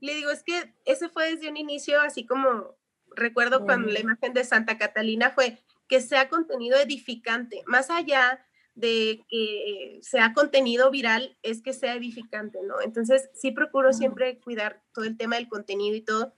Le 0.00 0.14
digo, 0.14 0.30
es 0.30 0.42
que 0.42 0.74
ese 0.84 1.08
fue 1.08 1.32
desde 1.32 1.48
un 1.48 1.56
inicio, 1.56 2.00
así 2.00 2.26
como 2.26 2.76
recuerdo 3.14 3.64
cuando 3.64 3.90
la 3.90 4.00
imagen 4.00 4.34
de 4.34 4.44
Santa 4.44 4.76
Catalina 4.76 5.30
fue 5.30 5.58
que 5.88 6.00
sea 6.00 6.28
contenido 6.28 6.76
edificante, 6.78 7.62
más 7.66 7.90
allá 7.90 8.44
de 8.74 9.24
que 9.28 9.98
sea 10.02 10.34
contenido 10.34 10.90
viral, 10.90 11.38
es 11.42 11.62
que 11.62 11.72
sea 11.72 11.94
edificante, 11.94 12.58
¿no? 12.62 12.80
Entonces, 12.82 13.30
sí 13.34 13.50
procuro 13.50 13.92
siempre 13.94 14.38
cuidar 14.38 14.82
todo 14.92 15.06
el 15.06 15.16
tema 15.16 15.36
del 15.36 15.48
contenido 15.48 15.96
y 15.96 16.02
todo. 16.02 16.34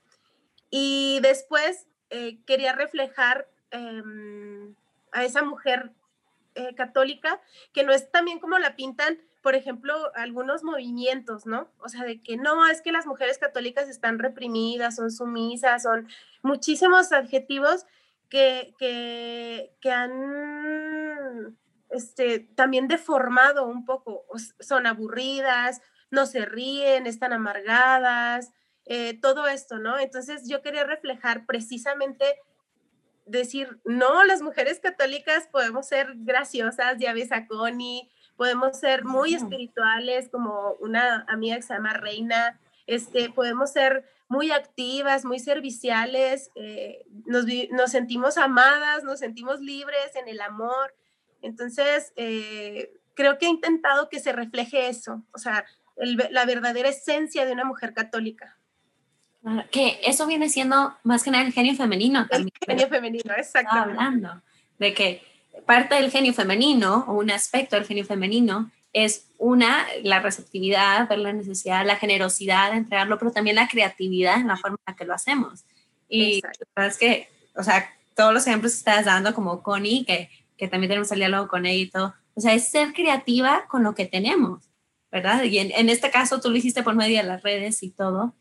Y 0.71 1.19
después 1.23 1.87
eh, 2.11 2.39
quería 2.47 2.75
reflejar 2.75 3.51
em, 3.71 4.77
a 5.13 5.25
esa 5.25 5.43
mujer 5.43 5.93
eh, 6.55 6.75
católica, 6.75 7.41
que 7.73 7.85
no 7.85 7.93
es 7.93 8.11
también 8.11 8.41
como 8.41 8.59
la 8.59 8.75
pintan, 8.77 9.19
por 9.43 9.55
ejemplo, 9.55 9.95
algunos 10.15 10.65
movimientos, 10.65 11.47
¿no? 11.47 11.71
O 11.79 11.89
sea, 11.89 12.05
de 12.05 12.21
que 12.23 12.37
no, 12.37 12.67
es 12.67 12.83
que 12.83 12.93
las 12.93 13.07
mujeres 13.07 13.39
católicas 13.39 13.89
están 13.89 14.19
reprimidas, 14.19 14.97
son 14.97 15.11
sumisas, 15.11 15.85
son 15.85 16.09
muchísimos 16.43 17.13
adjetivos 17.13 17.87
que, 18.29 18.75
que, 18.79 19.73
que 19.81 19.93
han 19.93 21.57
este, 21.91 22.41
también 22.41 22.89
deformado 22.89 23.67
un 23.67 23.85
poco, 23.85 24.25
son 24.61 24.87
aburridas, 24.87 25.81
no 26.11 26.27
se 26.27 26.45
ríen, 26.45 27.07
están 27.07 27.33
amargadas, 27.33 28.53
eh, 28.85 29.19
todo 29.21 29.47
esto, 29.47 29.79
¿no? 29.79 29.99
Entonces 29.99 30.49
yo 30.49 30.63
quería 30.63 30.85
reflejar 30.85 31.47
precisamente 31.47 32.25
decir, 33.29 33.81
no, 33.85 34.25
las 34.25 34.43
mujeres 34.43 34.81
católicas 34.81 35.49
podemos 35.51 35.87
ser 35.87 36.13
graciosas, 36.17 36.99
ya 36.99 37.13
ves 37.13 37.33
a 37.33 37.47
Connie, 37.47 38.11
podemos 38.37 38.79
ser 38.79 39.05
muy 39.05 39.35
espirituales, 39.35 40.29
como 40.29 40.73
una 40.81 41.25
amiga 41.29 41.57
que 41.57 41.63
se 41.63 41.75
llama 41.75 41.95
Reina, 41.95 42.61
este, 42.87 43.31
podemos 43.31 43.73
ser 43.73 44.05
muy 44.29 44.51
activas, 44.51 45.25
muy 45.25 45.39
serviciales, 45.39 46.51
eh, 46.55 47.05
nos, 47.27 47.47
nos, 47.71 47.91
sentimos 47.91 48.39
amadas, 48.39 49.03
nos 49.05 49.19
sentimos 49.19 49.61
libres 49.61 50.15
en 50.15 50.29
el 50.29 50.41
amor. 50.41 50.95
Entonces, 51.43 52.13
eh, 52.17 52.93
creo 53.15 53.39
que 53.39 53.47
he 53.47 53.51
intentado 53.51 54.09
que 54.09 54.21
se 54.21 54.33
refleje 54.33 54.89
eso, 54.89 55.23
o 55.33 55.39
sea, 55.39 55.65
la 55.97 56.45
verdadera 56.45 56.89
esencia 56.89 57.45
de 57.45 57.53
una 57.53 57.65
mujer 57.65 57.93
católica. 57.93 58.57
Que 59.71 60.01
eso 60.05 60.27
viene 60.27 60.49
siendo 60.49 60.95
más 61.05 61.23
que 61.23 61.31
nada 61.31 61.45
el 61.45 61.53
genio 61.53 61.75
femenino 61.75 62.27
también. 62.29 62.53
El 62.61 62.77
genio 62.77 62.89
femenino, 62.89 63.35
exactamente. 63.37 63.91
Hablando 63.91 64.43
de 64.79 64.95
que 64.95 65.23
parte 65.67 65.97
del 65.97 66.11
genio 66.11 66.33
femenino 66.33 67.05
o 67.09 67.15
un 67.15 67.31
aspecto 67.31 67.77
del 67.77 67.87
genio 67.87 68.05
femenino 68.05 68.71
es 68.93 69.27
una, 69.39 69.87
la 70.03 70.21
receptividad, 70.21 71.09
ver 71.09 71.19
la 71.19 71.33
necesidad, 71.33 71.87
la 71.87 71.97
generosidad 71.97 72.71
de 72.71 72.79
entregarlo, 72.79 73.19
pero 73.19 73.31
también 73.31 73.57
la 73.57 73.69
creatividad 73.69 74.41
en 74.41 74.49
la 74.49 74.57
forma 74.57 74.79
en 74.87 74.93
la 74.93 74.97
que 74.97 75.05
lo 75.05 75.15
hacemos. 75.15 75.65
Y 76.09 76.41
la 76.75 76.87
es 76.87 76.97
que, 76.97 77.29
o 77.55 77.63
sea, 77.63 77.91
todos 78.17 78.33
los 78.33 78.47
ejemplos 78.47 78.73
que 78.73 78.79
estás 78.79 79.05
dando, 79.05 79.35
como 79.35 79.63
Connie, 79.63 80.05
que, 80.05 80.31
que 80.57 80.69
también 80.69 80.89
tenemos 80.89 81.13
el 81.13 81.19
diálogo 81.19 81.49
con 81.49 81.67
ella 81.67 81.83
y 81.83 81.91
todo, 81.91 82.15
o 82.35 82.41
sea, 82.41 82.55
es 82.55 82.69
ser 82.69 82.93
creativa 82.93 83.67
con 83.69 83.83
lo 83.83 83.95
que 83.95 84.07
tenemos, 84.07 84.65
¿verdad? 85.13 85.43
Y 85.43 85.59
en, 85.59 85.71
en 85.73 85.89
este 85.89 86.11
caso 86.11 86.41
tú 86.41 86.51
lo 86.51 86.57
hiciste 86.57 86.83
por 86.83 86.95
medio 86.95 87.19
de 87.19 87.25
las 87.25 87.43
redes 87.43 87.83
y 87.83 87.91
todo, 87.91 88.35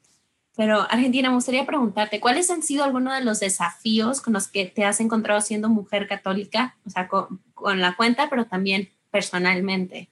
pero 0.58 0.82
Argentina, 0.90 1.30
me 1.30 1.36
gustaría 1.36 1.68
preguntarte, 1.68 2.20
¿cuáles 2.20 2.50
han 2.50 2.64
sido 2.64 2.84
algunos 2.84 3.14
de 3.16 3.24
los 3.24 3.40
desafíos 3.40 4.22
con 4.22 4.34
los 4.34 4.48
que 4.48 4.66
te 4.66 4.86
has 4.86 5.00
encontrado 5.00 5.40
siendo 5.40 5.70
mujer 5.70 6.08
católica, 6.08 6.76
o 6.84 6.90
sea, 6.90 7.08
con, 7.08 7.40
la 7.80 7.96
cuenta, 7.96 8.28
pero 8.28 8.48
también 8.48 8.92
personalmente? 9.12 10.10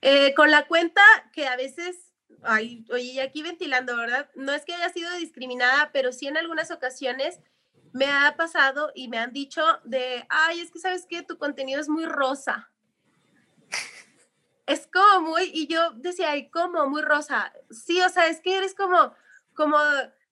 Eh, 0.00 0.32
con 0.34 0.50
la 0.50 0.66
cuenta 0.66 1.02
que 1.34 1.46
a 1.46 1.56
veces, 1.56 1.98
oye, 2.90 3.20
aquí 3.20 3.42
ventilando, 3.42 3.94
¿verdad? 3.98 4.30
No 4.34 4.52
es 4.54 4.64
que 4.64 4.72
haya 4.72 4.88
sido 4.88 5.12
discriminada, 5.18 5.90
pero 5.92 6.10
sí 6.12 6.26
en 6.26 6.38
algunas 6.38 6.70
ocasiones 6.70 7.38
me 7.92 8.06
ha 8.06 8.34
pasado 8.38 8.92
y 8.94 9.08
me 9.08 9.18
han 9.18 9.34
dicho 9.34 9.62
de, 9.84 10.24
ay, 10.30 10.60
es 10.60 10.70
que 10.70 10.78
sabes 10.78 11.04
que 11.04 11.22
tu 11.22 11.36
contenido 11.36 11.82
es 11.82 11.90
muy 11.90 12.06
rosa 12.06 12.71
es 14.72 14.88
como 14.88 15.30
muy, 15.30 15.50
y 15.52 15.66
yo 15.66 15.92
decía, 15.92 16.32
ay, 16.32 16.50
como 16.50 16.86
muy 16.86 17.02
rosa. 17.02 17.52
Sí, 17.70 18.00
o 18.00 18.08
sea, 18.08 18.26
es 18.28 18.40
que 18.40 18.56
eres 18.56 18.74
como, 18.74 19.14
como, 19.54 19.76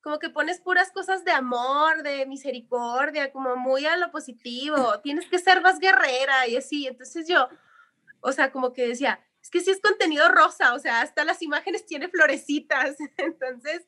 como 0.00 0.18
que 0.18 0.30
pones 0.30 0.60
puras 0.60 0.90
cosas 0.92 1.24
de 1.24 1.32
amor, 1.32 2.02
de 2.02 2.26
misericordia, 2.26 3.32
como 3.32 3.56
muy 3.56 3.86
a 3.86 3.96
lo 3.96 4.10
positivo. 4.10 4.98
Tienes 5.00 5.26
que 5.28 5.38
ser 5.38 5.60
más 5.60 5.78
guerrera 5.78 6.46
y 6.48 6.56
así. 6.56 6.86
Entonces 6.86 7.28
yo, 7.28 7.48
o 8.20 8.32
sea, 8.32 8.50
como 8.50 8.72
que 8.72 8.88
decía, 8.88 9.20
es 9.42 9.50
que 9.50 9.60
sí 9.60 9.70
es 9.70 9.80
contenido 9.80 10.28
rosa, 10.28 10.74
o 10.74 10.78
sea, 10.78 11.00
hasta 11.00 11.24
las 11.24 11.42
imágenes 11.42 11.86
tiene 11.86 12.08
florecitas. 12.08 12.96
Entonces, 13.16 13.86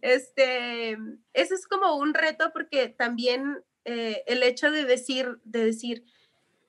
este, 0.00 0.98
eso 1.32 1.54
es 1.54 1.66
como 1.66 1.96
un 1.96 2.14
reto 2.14 2.52
porque 2.52 2.88
también 2.88 3.64
eh, 3.84 4.22
el 4.26 4.42
hecho 4.42 4.70
de 4.70 4.84
decir, 4.84 5.40
de 5.44 5.64
decir, 5.64 6.04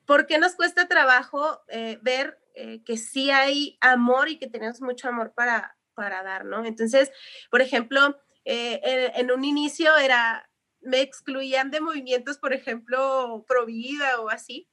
¿por 0.05 0.25
qué 0.25 0.37
nos 0.37 0.55
cuesta 0.55 0.87
trabajo 0.87 1.61
eh, 1.67 1.99
ver 2.01 2.38
eh, 2.61 2.83
que 2.83 2.97
sí 2.97 3.31
hay 3.31 3.77
amor 3.79 4.27
y 4.27 4.37
que 4.37 4.49
tenemos 4.49 4.81
mucho 4.81 5.07
amor 5.07 5.31
para, 5.33 5.77
para 5.93 6.23
dar, 6.23 6.43
¿no? 6.43 6.65
Entonces, 6.65 7.09
por 7.49 7.61
ejemplo, 7.61 8.19
eh, 8.43 9.13
en, 9.15 9.31
un 9.31 9.45
inicio 9.45 9.95
era, 9.95 10.49
me 10.81 10.99
excluían 10.99 11.71
de 11.71 11.79
movimientos, 11.79 12.37
por 12.37 12.51
ejemplo, 12.51 13.45
pro 13.47 13.65
vida 13.65 14.19
o 14.19 14.29
así. 14.29 14.67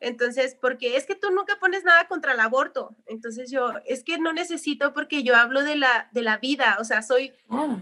Entonces, 0.00 0.56
porque 0.60 0.96
es 0.96 1.06
que 1.06 1.14
tú 1.14 1.30
nunca 1.30 1.60
pones 1.60 1.84
nada 1.84 2.08
contra 2.08 2.32
el 2.32 2.40
aborto. 2.40 2.96
Entonces 3.06 3.48
yo, 3.48 3.74
es 3.84 4.02
que 4.02 4.18
no 4.18 4.32
necesito 4.32 4.92
porque 4.92 5.22
yo 5.22 5.36
hablo 5.36 5.62
de 5.62 5.76
la, 5.76 6.08
de 6.10 6.22
la 6.22 6.38
vida, 6.38 6.78
o 6.80 6.84
sea, 6.84 7.00
soy 7.02 7.32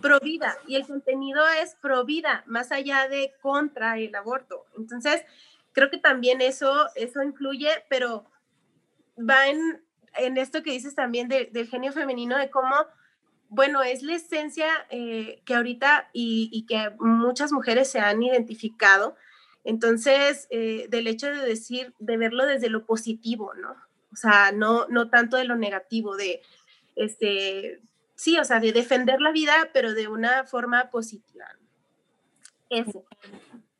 pro 0.02 0.20
vida 0.20 0.58
y 0.66 0.76
el 0.76 0.86
contenido 0.86 1.42
es 1.62 1.74
pro 1.76 2.04
vida, 2.04 2.44
más 2.46 2.70
allá 2.70 3.08
de 3.08 3.32
contra 3.40 3.96
el 3.96 4.14
aborto. 4.14 4.66
Entonces, 4.76 5.24
creo 5.72 5.88
que 5.88 5.98
también 5.98 6.42
eso, 6.42 6.88
eso 6.96 7.22
influye, 7.22 7.70
pero 7.88 8.26
va 9.18 9.48
en, 9.48 10.36
esto 10.36 10.62
que 10.62 10.72
dices 10.72 10.94
también 10.94 11.28
del 11.28 11.68
genio 11.68 11.92
femenino, 11.92 12.36
de 12.38 12.50
cómo, 12.50 12.74
bueno, 13.48 13.82
es 13.82 14.02
la 14.02 14.14
esencia 14.14 14.68
eh, 14.90 15.42
que 15.44 15.54
ahorita 15.54 16.10
y, 16.12 16.66
que 16.68 16.90
muchas 16.98 17.52
mujeres 17.52 17.90
se 17.90 18.00
han 18.00 18.22
identificado. 18.22 19.16
Entonces, 19.64 20.46
eh, 20.50 20.86
del 20.88 21.06
hecho 21.06 21.28
de 21.28 21.44
decir, 21.44 21.94
de 21.98 22.16
verlo 22.16 22.46
desde 22.46 22.70
lo 22.70 22.84
positivo, 22.86 23.54
¿no? 23.54 23.76
O 24.12 24.16
sea, 24.16 24.50
no, 24.52 24.86
no 24.88 25.10
tanto 25.10 25.36
de 25.36 25.44
lo 25.44 25.56
negativo, 25.56 26.16
de, 26.16 26.42
este, 26.96 27.80
sí, 28.14 28.38
o 28.38 28.44
sea, 28.44 28.58
de 28.60 28.72
defender 28.72 29.20
la 29.20 29.30
vida, 29.30 29.70
pero 29.72 29.94
de 29.94 30.08
una 30.08 30.44
forma 30.44 30.90
positiva. 30.90 31.46
Eso. 32.70 33.04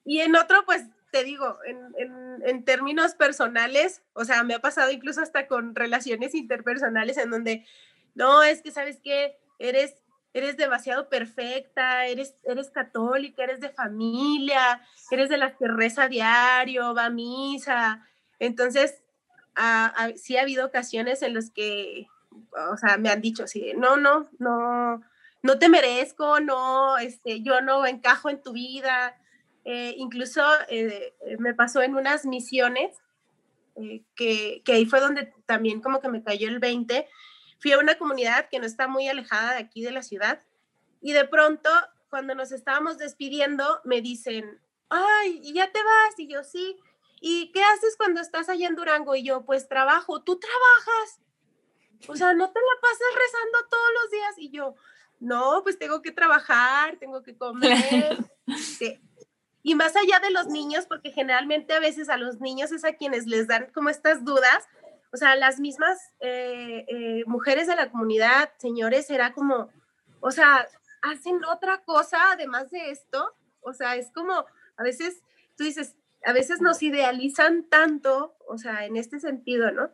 Y 0.04 0.21
en 0.21 0.37
otro, 0.37 0.64
pues 0.64 0.85
te 1.11 1.25
digo, 1.25 1.59
en, 1.65 2.65
términos 2.65 3.15
personales, 3.15 4.03
o 4.12 4.25
sea, 4.25 4.43
me 4.43 4.55
ha 4.55 4.61
pasado 4.61 4.91
incluso 4.91 5.21
hasta 5.21 5.47
con 5.47 5.75
relaciones 5.75 6.35
interpersonales 6.35 7.17
en 7.17 7.31
donde, 7.31 7.67
no, 8.15 8.43
es 8.43 8.62
que 8.62 8.71
sabes 8.71 9.00
que 9.00 9.38
eres, 9.59 9.95
eres 10.35 10.57
demasiado 10.57 11.09
perfecta, 11.09 12.07
eres, 12.07 12.35
eres 12.45 12.71
católica, 12.71 13.45
eres 13.45 13.61
de 13.61 13.71
familia, 13.71 14.83
eres 15.11 15.29
de 15.29 15.38
las 15.38 15.57
que 15.57 15.67
reza 15.67 16.09
diario, 16.09 16.95
va 16.95 17.07
a 17.07 17.11
misa. 17.11 18.07
Entonces, 18.38 19.03
sí 20.17 20.37
ha 20.37 20.43
habido 20.43 20.67
ocasiones 20.67 21.23
en 21.23 21.35
las 21.35 21.50
que, 21.50 22.07
o 22.73 22.77
sea, 22.77 22.99
me 22.99 23.09
han 23.09 23.21
dicho 23.21 23.45
así, 23.45 23.73
no, 23.77 23.97
no, 23.97 24.29
no, 24.38 25.03
no 25.43 25.59
te 25.59 25.69
merezco, 25.69 26.41
no, 26.41 26.99
este, 26.99 27.43
yo 27.43 27.61
no 27.61 27.87
encajo 27.87 28.29
en 28.29 28.43
tu 28.43 28.53
vida 28.53 29.17
eh, 29.70 29.96
incluso 29.98 30.42
eh, 30.70 31.14
me 31.38 31.52
pasó 31.52 31.82
en 31.82 31.94
unas 31.94 32.25
misiones, 32.25 32.96
eh, 33.76 34.02
que, 34.14 34.62
que, 34.64 34.72
ahí 34.72 34.87
fue 34.87 34.98
donde 34.98 35.34
también 35.44 35.82
como 35.82 36.00
que 36.00 36.08
me 36.08 36.25
cayó 36.25 36.48
el 36.48 36.58
20. 36.58 37.06
Fui 37.60 37.72
a 37.72 37.78
una 37.78 37.98
comunidad 37.98 38.48
que 38.48 38.60
no 38.60 38.64
está 38.64 38.88
muy 38.88 39.08
alejada 39.08 39.52
de 39.52 39.58
aquí 39.58 39.82
de 39.82 39.90
la 39.90 40.02
ciudad 40.02 40.40
y 41.02 41.12
de 41.12 41.26
pronto 41.26 41.68
cuando 42.08 42.34
nos 42.34 42.50
estábamos 42.50 42.96
despidiendo 42.96 43.82
me 43.84 44.00
dicen, 44.00 44.58
ay, 44.88 45.38
¿y 45.42 45.52
ya 45.52 45.70
te 45.70 45.82
vas? 45.82 46.18
Y 46.18 46.28
yo 46.28 46.44
sí. 46.44 46.78
¿Y 47.20 47.52
qué 47.52 47.62
haces 47.62 47.94
cuando 47.98 48.22
estás 48.22 48.48
allá 48.48 48.68
en 48.68 48.75
Durango? 48.75 49.16
Y 49.16 49.22
yo, 49.22 49.44
pues 49.44 49.68
trabajo. 49.68 50.22
¿Tú 50.22 50.40
trabajas? 50.40 51.20
O 52.08 52.16
sea, 52.16 52.32
¿no 52.32 52.50
te 52.50 52.58
la 52.58 52.80
pasas 52.80 53.14
rezando 53.14 53.68
todos 53.68 53.90
los 54.00 54.10
días? 54.12 54.34
Y 54.38 54.50
yo, 54.50 54.76
no, 55.20 55.60
pues 55.62 55.78
tengo 55.78 56.00
que 56.00 56.12
trabajar, 56.12 56.96
tengo 56.96 57.22
que 57.22 57.37
comer. 57.37 58.16
Sí. 58.56 58.98
Y 59.62 59.75
más 59.75 59.97
allá 59.97 60.21
de 60.21 60.31
los 60.31 60.47
niños, 60.47 60.87
porque 60.87 61.11
generalmente 61.11 61.75
a 61.75 61.81
veces 61.81 62.09
a 62.09 62.17
los 62.17 62.41
niños 62.41 62.73
es 62.73 62.85
a 62.85 62.93
quienes 62.93 63.27
les 63.27 63.49
dan 63.49 63.67
como 63.73 63.91
estas 63.91 64.25
dudas, 64.25 64.67
o 65.12 65.17
sea, 65.17 65.37
las 65.37 65.59
mismas 65.59 65.99
eh, 66.21 66.85
eh, 66.88 67.25
mujeres 67.27 67.67
de 67.67 67.77
la 67.77 67.91
comunidad, 67.91 68.53
señores, 68.59 69.11
era 69.11 69.33
como, 69.33 69.71
o 70.21 70.31
sea, 70.31 70.69
hacen 71.03 71.45
otra 71.45 71.83
cosa 71.85 72.33
además 72.33 72.71
de 72.71 72.91
esto, 72.91 73.33
o 73.61 73.73
sea, 73.73 73.97
es 73.97 74.11
como, 74.12 74.45
a 74.77 74.83
veces, 74.83 75.23
tú 75.57 75.65
dices, 75.65 75.97
a 76.25 76.33
veces 76.33 76.61
nos 76.61 76.83
idealizan 76.83 77.65
tanto, 77.65 78.37
o 78.47 78.59
sea, 78.59 78.87
en 78.87 78.97
este 78.97 79.19
sentido, 79.19 79.71
¿no? 79.71 79.91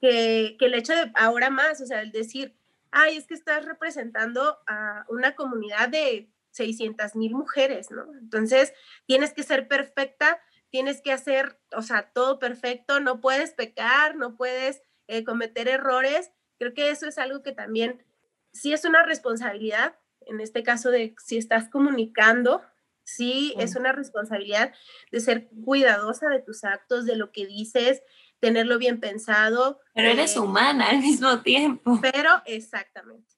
Que, 0.00 0.56
que 0.58 0.66
el 0.66 0.74
hecho 0.74 0.94
de 0.94 1.10
ahora 1.14 1.50
más, 1.50 1.80
o 1.80 1.86
sea, 1.86 2.00
el 2.00 2.12
decir, 2.12 2.54
ay, 2.90 3.16
es 3.16 3.26
que 3.26 3.34
estás 3.34 3.64
representando 3.64 4.58
a 4.66 5.04
una 5.08 5.34
comunidad 5.34 5.88
de 5.88 6.30
600 6.56 7.14
mil 7.14 7.34
mujeres, 7.34 7.90
¿no? 7.90 8.04
Entonces, 8.18 8.72
tienes 9.06 9.32
que 9.32 9.42
ser 9.42 9.68
perfecta, 9.68 10.40
tienes 10.70 11.00
que 11.00 11.12
hacer, 11.12 11.60
o 11.76 11.82
sea, 11.82 12.10
todo 12.12 12.38
perfecto, 12.38 13.00
no 13.00 13.20
puedes 13.20 13.52
pecar, 13.52 14.16
no 14.16 14.36
puedes 14.36 14.82
eh, 15.06 15.24
cometer 15.24 15.68
errores. 15.68 16.30
Creo 16.58 16.74
que 16.74 16.90
eso 16.90 17.06
es 17.06 17.18
algo 17.18 17.42
que 17.42 17.52
también 17.52 18.04
sí 18.52 18.72
es 18.72 18.84
una 18.84 19.02
responsabilidad, 19.02 19.96
en 20.22 20.40
este 20.40 20.62
caso 20.62 20.90
de 20.90 21.14
si 21.24 21.36
estás 21.36 21.68
comunicando, 21.68 22.62
sí 23.04 23.54
es 23.58 23.76
una 23.76 23.92
responsabilidad 23.92 24.72
de 25.12 25.20
ser 25.20 25.48
cuidadosa 25.64 26.28
de 26.28 26.40
tus 26.40 26.64
actos, 26.64 27.06
de 27.06 27.16
lo 27.16 27.30
que 27.30 27.46
dices, 27.46 28.02
tenerlo 28.40 28.78
bien 28.78 28.98
pensado. 28.98 29.80
Pero 29.94 30.08
eres 30.08 30.36
eh, 30.36 30.40
humana 30.40 30.88
al 30.90 30.98
mismo 30.98 31.40
tiempo. 31.42 32.00
Pero 32.02 32.30
exactamente. 32.46 33.35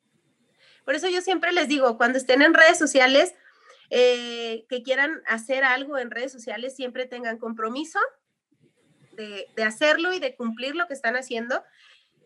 Por 0.89 0.95
eso 0.95 1.07
yo 1.11 1.21
siempre 1.21 1.53
les 1.53 1.69
digo, 1.69 1.99
cuando 1.99 2.17
estén 2.17 2.41
en 2.41 2.55
redes 2.55 2.79
sociales, 2.79 3.35
eh, 3.91 4.65
que 4.71 4.83
quieran 4.83 5.21
hacer 5.27 5.63
algo 5.63 5.99
en 5.99 6.11
redes 6.11 6.33
sociales, 6.33 6.75
siempre 6.75 7.05
tengan 7.05 7.37
compromiso 7.37 7.99
de, 9.13 9.47
hacerlo 9.63 10.15
y 10.15 10.19
de 10.19 10.35
cumplir 10.35 10.75
lo 10.75 10.87
que 10.87 10.95
están 10.95 11.15
haciendo. 11.15 11.63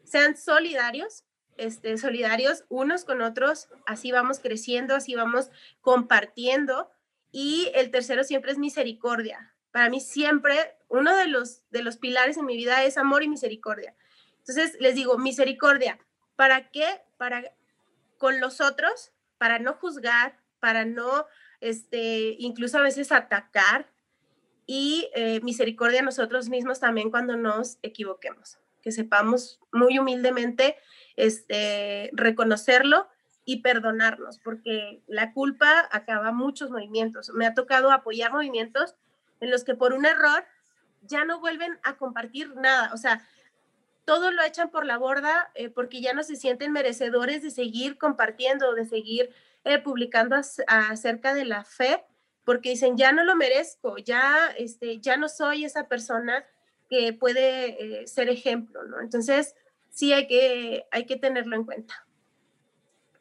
Sean 0.05 0.37
solidarios, 0.37 1.25
este, 1.57 1.99
solidarios 1.99 2.65
unos 2.69 3.05
con 3.05 3.21
otros, 3.21 3.69
así 3.85 4.13
vamos 4.13 4.39
creciendo, 4.39 4.95
así 4.95 5.17
vamos 5.17 5.51
compartiendo. 5.81 6.89
Y 7.33 7.69
el 7.75 7.91
tercero 7.91 8.23
siempre 8.23 8.53
es 8.53 8.59
misericordia. 8.59 9.57
Para 9.73 9.91
mí 9.91 10.01
siempre 10.01 10.77
uno 10.87 11.17
de 11.17 11.27
los, 11.27 11.69
de 11.71 11.83
los 11.83 11.97
pilares 11.97 12.37
en 12.37 12.47
mi 12.47 12.57
vida 12.57 12.85
es 12.85 12.97
amor 12.97 13.25
y 13.25 13.29
misericordia. 13.29 13.97
Entonces 14.39 14.77
les 14.79 14.95
digo, 14.95 15.19
misericordia, 15.19 15.99
¿para 16.37 16.71
qué? 16.71 17.01
Para 17.17 17.43
con 18.23 18.39
los 18.39 18.61
otros 18.61 19.11
para 19.37 19.59
no 19.59 19.75
juzgar, 19.75 20.39
para 20.61 20.85
no, 20.85 21.27
este, 21.61 22.37
incluso 22.39 22.79
a 22.79 22.83
veces 22.83 23.11
atacar 23.11 23.91
y 24.65 25.11
eh, 25.17 25.41
misericordia 25.41 26.03
a 26.03 26.05
nosotros 26.05 26.49
mismos 26.49 26.79
también 26.79 27.11
cuando 27.11 27.37
nos 27.37 27.81
equivoquemos, 27.83 28.61
que 28.81 28.93
sepamos 28.93 29.59
muy 29.73 29.99
humildemente 29.99 30.77
este, 31.17 32.11
reconocerlo 32.13 33.09
y 33.45 33.61
perdonarnos, 33.61 34.39
porque 34.39 35.03
la 35.09 35.33
culpa 35.33 35.89
acaba 35.91 36.31
muchos 36.31 36.71
movimientos. 36.71 37.33
Me 37.35 37.45
ha 37.45 37.55
tocado 37.55 37.91
apoyar 37.91 38.31
movimientos 38.31 38.95
en 39.41 39.51
los 39.51 39.65
que 39.65 39.75
por 39.75 39.95
un 39.95 40.07
error 40.07 40.45
ya 41.01 41.25
no 41.25 41.41
vuelven 41.41 41.77
a 41.83 41.97
compartir 41.97 42.55
nada. 42.55 42.93
O 42.95 42.99
sea, 42.99 43.27
todo 44.05 44.31
lo 44.31 44.43
echan 44.43 44.71
por 44.71 44.85
la 44.85 44.99
borda 44.99 45.51
eh, 45.55 45.69
porque 45.69 46.01
ya 46.01 46.13
no 46.13 46.23
se 46.23 46.37
sienten 46.37 46.73
merecedores 46.73 47.43
de 47.43 47.51
seguir 47.51 47.99
compartiendo, 47.99 48.75
de 48.75 48.85
seguir 48.85 49.31
eh, 49.65 49.79
publicando 49.79 50.37
acerca 50.67 51.35
de 51.35 51.45
la 51.45 51.65
fe, 51.65 52.05
porque 52.45 52.71
dicen, 52.71 52.97
ya 52.97 53.13
no 53.13 53.23
lo 53.23 53.37
merezco, 53.37 53.97
ya, 53.99 54.53
este, 54.59 54.99
ya 54.99 55.17
no 55.17 55.29
soy 55.29 55.65
esa 55.65 55.87
persona 55.87 56.45
que 56.91 57.13
puede 57.13 58.03
eh, 58.03 58.07
ser 58.07 58.29
ejemplo, 58.29 58.83
¿no? 58.85 59.01
Entonces, 59.01 59.55
sí 59.91 60.13
hay 60.13 60.27
que, 60.27 60.87
hay 60.91 61.07
que 61.07 61.17
tenerlo 61.17 61.55
en 61.55 61.65
cuenta. 61.65 62.07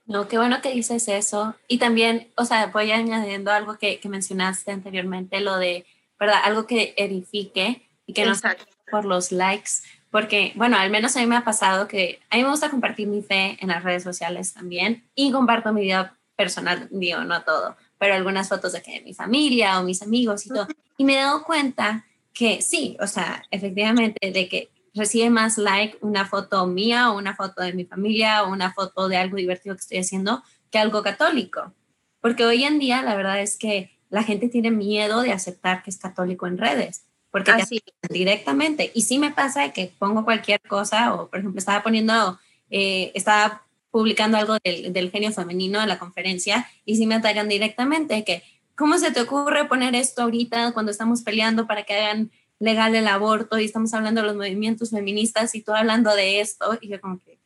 No, 0.07 0.27
qué 0.27 0.37
bueno 0.37 0.61
que 0.61 0.71
dices 0.71 1.07
eso. 1.07 1.55
Y 1.67 1.77
también, 1.77 2.31
o 2.35 2.43
sea, 2.43 2.67
voy 2.67 2.91
añadiendo 2.91 3.51
algo 3.51 3.77
que, 3.77 3.99
que 3.99 4.09
mencionaste 4.09 4.71
anteriormente, 4.71 5.39
lo 5.39 5.57
de, 5.57 5.85
¿verdad? 6.19 6.41
Algo 6.43 6.65
que 6.65 6.93
edifique 6.97 7.87
y 8.07 8.13
que 8.13 8.25
no 8.25 8.35
sea 8.35 8.57
por 8.89 9.05
los 9.05 9.31
likes, 9.31 9.71
porque, 10.11 10.51
bueno, 10.55 10.77
al 10.77 10.91
menos 10.91 11.15
a 11.15 11.21
mí 11.21 11.25
me 11.25 11.37
ha 11.37 11.45
pasado 11.45 11.87
que 11.87 12.19
a 12.29 12.35
mí 12.35 12.43
me 12.43 12.49
gusta 12.49 12.69
compartir 12.69 13.07
mi 13.07 13.23
fe 13.23 13.57
en 13.61 13.69
las 13.69 13.83
redes 13.83 14.03
sociales 14.03 14.53
también 14.53 15.05
y 15.15 15.31
comparto 15.31 15.73
mi 15.73 15.81
vida 15.81 16.17
personal, 16.35 16.89
digo, 16.91 17.23
no 17.23 17.43
todo, 17.43 17.77
pero 17.97 18.13
algunas 18.13 18.49
fotos 18.49 18.73
de, 18.73 18.81
que 18.81 18.91
de 18.91 19.01
mi 19.01 19.13
familia 19.13 19.79
o 19.79 19.83
mis 19.83 20.01
amigos 20.01 20.45
y 20.45 20.49
todo. 20.49 20.67
Y 20.97 21.05
me 21.05 21.13
he 21.13 21.17
dado 21.17 21.43
cuenta 21.43 22.05
que 22.33 22.61
sí, 22.61 22.97
o 22.99 23.07
sea, 23.07 23.43
efectivamente, 23.51 24.31
de 24.31 24.49
que 24.49 24.69
recibe 24.93 25.29
más 25.29 25.57
like 25.57 25.97
una 26.01 26.25
foto 26.25 26.67
mía 26.67 27.11
o 27.11 27.17
una 27.17 27.35
foto 27.35 27.61
de 27.61 27.73
mi 27.73 27.85
familia 27.85 28.43
o 28.43 28.51
una 28.51 28.73
foto 28.73 29.07
de 29.07 29.15
algo 29.15 29.37
divertido 29.37 29.75
que 29.75 29.81
estoy 29.81 29.99
haciendo 29.99 30.43
que 30.69 30.79
algo 30.79 31.03
católico. 31.03 31.73
Porque 32.19 32.45
hoy 32.45 32.65
en 32.65 32.79
día 32.79 33.01
la 33.01 33.15
verdad 33.15 33.39
es 33.39 33.57
que 33.57 33.97
la 34.09 34.23
gente 34.23 34.49
tiene 34.49 34.71
miedo 34.71 35.21
de 35.21 35.31
aceptar 35.31 35.83
que 35.83 35.89
es 35.89 35.97
católico 35.97 36.47
en 36.47 36.57
redes 36.57 37.05
porque 37.31 37.51
Así. 37.51 37.81
directamente. 38.09 38.91
Y 38.93 39.01
sí 39.03 39.17
me 39.17 39.31
pasa 39.31 39.71
que 39.71 39.91
pongo 39.97 40.25
cualquier 40.25 40.61
cosa, 40.61 41.13
o 41.13 41.29
por 41.29 41.39
ejemplo, 41.39 41.59
estaba 41.59 41.81
poniendo, 41.81 42.39
eh, 42.69 43.11
estaba 43.15 43.63
publicando 43.89 44.37
algo 44.37 44.57
del, 44.63 44.93
del, 44.93 45.11
genio 45.11 45.31
femenino 45.31 45.81
en 45.81 45.89
la 45.89 45.99
conferencia, 45.99 46.69
y 46.85 46.97
sí 46.97 47.05
me 47.05 47.15
atacan 47.15 47.49
directamente, 47.49 48.23
que, 48.23 48.43
¿cómo 48.75 48.97
se 48.97 49.11
te 49.11 49.21
ocurre 49.21 49.65
poner 49.65 49.95
esto 49.95 50.23
ahorita 50.23 50.73
cuando 50.73 50.91
estamos 50.91 51.21
peleando 51.23 51.67
para 51.67 51.83
que 51.83 51.93
hagan 51.93 52.31
legal 52.59 52.95
el 52.95 53.07
aborto 53.07 53.59
y 53.59 53.65
estamos 53.65 53.93
hablando 53.93 54.21
de 54.21 54.27
los 54.27 54.35
movimientos 54.35 54.91
feministas 54.91 55.55
y 55.55 55.61
tú 55.61 55.73
hablando 55.73 56.13
de 56.15 56.41
esto? 56.41 56.77
Y 56.81 56.89
yo 56.89 57.01
como 57.01 57.19
que, 57.19 57.39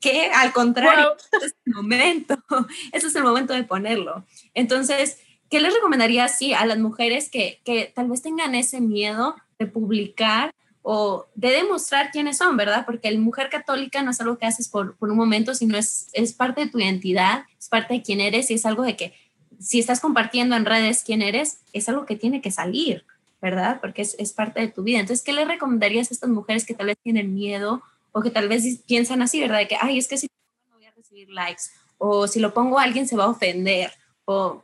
¿qué? 0.00 0.30
Al 0.34 0.52
contrario, 0.52 1.16
es 1.42 1.54
el 1.64 1.74
momento, 1.74 2.36
ese 2.92 3.06
es 3.06 3.14
el 3.14 3.22
momento 3.22 3.52
de 3.52 3.64
ponerlo. 3.64 4.26
Entonces, 4.54 5.18
¿qué 5.50 5.60
les 5.60 5.74
recomendaría 5.74 6.28
sí, 6.28 6.52
a 6.52 6.66
las 6.66 6.78
mujeres 6.78 7.30
que, 7.30 7.60
que 7.64 7.92
tal 7.94 8.08
vez 8.08 8.22
tengan 8.22 8.54
ese 8.54 8.80
miedo 8.80 9.36
de 9.58 9.66
publicar 9.66 10.52
o 10.82 11.26
de 11.34 11.50
demostrar 11.50 12.10
quiénes 12.12 12.38
son, 12.38 12.56
¿verdad? 12.56 12.84
Porque 12.86 13.08
el 13.08 13.18
mujer 13.18 13.48
católica 13.50 14.02
no 14.02 14.12
es 14.12 14.20
algo 14.20 14.38
que 14.38 14.46
haces 14.46 14.68
por, 14.68 14.96
por, 14.96 15.10
un 15.10 15.16
momento, 15.16 15.54
sino 15.54 15.76
es, 15.76 16.08
es 16.12 16.32
parte 16.32 16.60
de 16.60 16.70
tu 16.70 16.78
identidad, 16.78 17.44
es 17.58 17.68
parte 17.68 17.94
de 17.94 18.02
quién 18.02 18.20
eres 18.20 18.50
y 18.50 18.54
es 18.54 18.64
algo 18.66 18.84
de 18.84 18.96
que 18.96 19.12
si 19.58 19.80
estás 19.80 20.00
compartiendo 20.00 20.54
en 20.54 20.64
redes 20.64 21.02
quién 21.04 21.22
eres, 21.22 21.58
es 21.72 21.88
algo 21.88 22.06
que 22.06 22.14
tiene 22.14 22.40
que 22.40 22.50
salir, 22.50 23.04
¿verdad? 23.42 23.80
Porque 23.80 24.02
es, 24.02 24.14
es 24.18 24.32
parte 24.32 24.60
de 24.60 24.68
tu 24.68 24.82
vida. 24.82 25.00
Entonces, 25.00 25.24
¿qué 25.24 25.32
le 25.32 25.44
recomendarías 25.44 26.10
a 26.10 26.14
estas 26.14 26.30
mujeres 26.30 26.64
que 26.64 26.74
tal 26.74 26.86
vez 26.86 26.98
tienen 27.02 27.34
miedo 27.34 27.82
o 28.12 28.22
que 28.22 28.30
tal 28.30 28.48
vez 28.48 28.80
piensan 28.86 29.22
así, 29.22 29.40
¿verdad? 29.40 29.58
De 29.58 29.68
que, 29.68 29.76
ay, 29.80 29.98
es 29.98 30.08
que 30.08 30.18
si 30.18 30.28
no 30.70 30.76
voy 30.76 30.86
a 30.86 30.92
recibir 30.92 31.30
likes 31.30 31.64
o 31.98 32.28
si 32.28 32.38
lo 32.38 32.54
pongo 32.54 32.78
alguien 32.78 33.08
se 33.08 33.16
va 33.16 33.24
a 33.24 33.30
ofender 33.30 33.90
o 34.24 34.62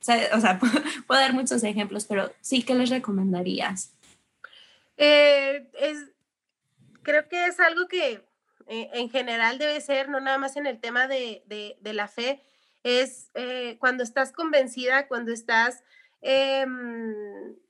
o 0.00 0.40
sea, 0.40 0.60
puedo 1.06 1.20
dar 1.20 1.32
muchos 1.32 1.62
ejemplos, 1.64 2.06
pero 2.06 2.32
sí, 2.40 2.62
¿qué 2.62 2.74
les 2.74 2.90
recomendarías? 2.90 3.92
Eh, 4.96 5.70
es, 5.78 6.10
creo 7.02 7.28
que 7.28 7.46
es 7.46 7.60
algo 7.60 7.86
que 7.86 8.24
eh, 8.66 8.90
en 8.92 9.08
general 9.10 9.58
debe 9.58 9.80
ser, 9.80 10.08
no 10.08 10.20
nada 10.20 10.38
más 10.38 10.56
en 10.56 10.66
el 10.66 10.80
tema 10.80 11.06
de, 11.08 11.42
de, 11.46 11.92
la 11.92 12.08
fe, 12.08 12.42
es 12.82 13.30
eh, 13.34 13.76
cuando 13.78 14.02
estás 14.02 14.32
convencida, 14.32 15.06
cuando 15.08 15.32
estás, 15.32 15.82
em, 16.20 17.14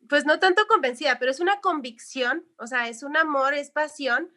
pues 0.09 0.25
no 0.25 0.39
tanto 0.39 0.67
convencida, 0.67 1.19
pero 1.19 1.31
es 1.31 1.41
una 1.41 1.61
convicción, 1.61 2.45
o 2.59 2.67
sea, 2.67 2.89
es 2.89 3.03
un 3.03 3.17
amor, 3.17 3.55
es 3.55 3.71
pasión, 3.71 4.31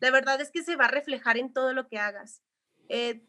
la 0.00 0.10
verdad 0.10 0.40
es 0.40 0.50
que 0.50 0.64
se 0.64 0.74
va 0.76 0.86
a 0.86 0.88
reflejar 0.88 1.38
en 1.38 1.52
todo 1.52 1.72
lo 1.72 1.86
que 1.88 1.98
hagas. 1.98 2.42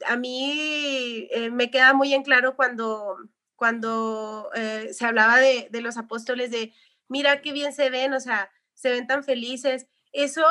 a 0.07 0.15
mí 0.17 1.29
me 1.51 1.69
queda 1.71 1.93
muy 1.93 2.13
en 2.13 2.23
claro 2.23 2.55
cuando 2.55 3.17
cuando 3.63 4.49
eh, 4.55 4.89
se 4.91 5.05
hablaba 5.05 5.37
de, 5.39 5.69
los 5.79 5.95
apóstoles, 5.95 6.51
de 6.51 6.73
mira 7.07 7.41
qué 7.41 7.53
bien 7.53 7.71
se 7.71 7.89
ven, 7.89 8.11
o 8.13 8.19
sea, 8.19 8.51
se 8.73 8.91
ven 8.91 9.07
tan 9.07 9.23
felices. 9.23 9.87
Eso 10.11 10.43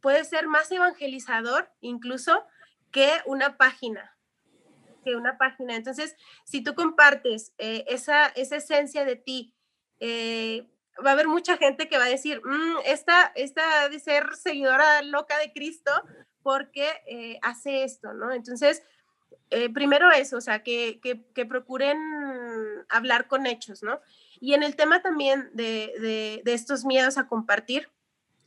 puede 0.00 0.24
ser 0.24 0.46
más 0.46 0.72
evangelizador 0.72 1.70
incluso 1.82 2.46
que 2.92 3.10
una 3.26 3.58
página, 3.58 4.16
que 5.04 5.16
una 5.16 5.36
página. 5.36 5.76
Entonces, 5.76 6.16
si 6.46 6.62
tú 6.62 6.74
compartes 6.74 7.52
eh, 7.58 7.84
esa, 7.88 8.28
esa 8.28 8.56
esencia 8.56 9.04
de 9.04 9.16
ti, 9.16 9.54
eh, 10.00 10.66
va 11.04 11.10
a 11.10 11.12
haber 11.12 11.28
mucha 11.28 11.58
gente 11.58 11.90
que 11.90 11.98
va 11.98 12.04
a 12.04 12.08
decir, 12.08 12.40
mm, 12.42 12.78
esta, 12.86 13.32
esta 13.34 13.90
de 13.90 14.00
ser 14.00 14.34
seguidora 14.34 15.02
loca 15.02 15.36
de 15.36 15.52
Cristo 15.52 15.92
porque 16.42 17.38
hace 17.42 17.84
esto, 17.84 18.14
¿no? 18.14 18.32
Entonces, 18.32 18.82
eh, 19.50 19.70
primero 19.70 20.10
eso, 20.10 20.38
o 20.38 20.40
sea, 20.40 20.62
que, 20.62 21.00
que, 21.00 21.46
procuren 21.46 21.98
hablar 22.88 23.28
con 23.28 23.46
hechos, 23.46 23.82
¿no? 23.82 24.00
Y 24.40 24.54
en 24.54 24.62
el 24.62 24.76
tema 24.76 25.02
también 25.02 25.50
de, 25.54 26.42
de, 26.44 26.52
estos 26.52 26.84
miedos 26.84 27.18
a 27.18 27.26
compartir, 27.26 27.88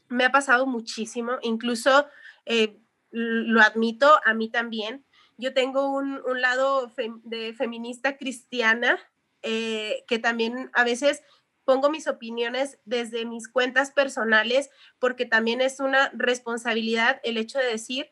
me 0.08 0.26
ha 0.26 0.32
pasado 0.32 0.66
muchísimo, 0.66 1.34
incluso 1.42 2.08
eh, 2.46 2.78
lo 3.12 3.62
admito 3.62 4.20
a 4.26 4.34
mí 4.34 4.50
también. 4.50 5.06
Yo 5.38 5.54
tengo 5.54 5.92
un, 5.92 6.22
un 6.26 6.42
lado 6.42 6.92
de 7.24 7.54
feminista 7.54 8.18
cristiana 8.18 9.00
eh, 9.42 10.04
que 10.08 10.20
también 10.20 10.70
a 10.74 10.84
veces 10.84 11.24
pongo 11.64 11.90
mis 11.90 12.08
opiniones 12.08 12.78
desde 12.84 13.26
mis 13.26 13.48
cuentas 13.48 13.92
personales 13.92 14.70
porque 14.98 15.26
también 15.26 15.62
es 15.62 15.80
una 15.80 16.10
responsabilidad 16.14 17.22
el 17.24 17.38
hecho 17.38 17.58
de 17.58 17.68
decir 17.68 18.12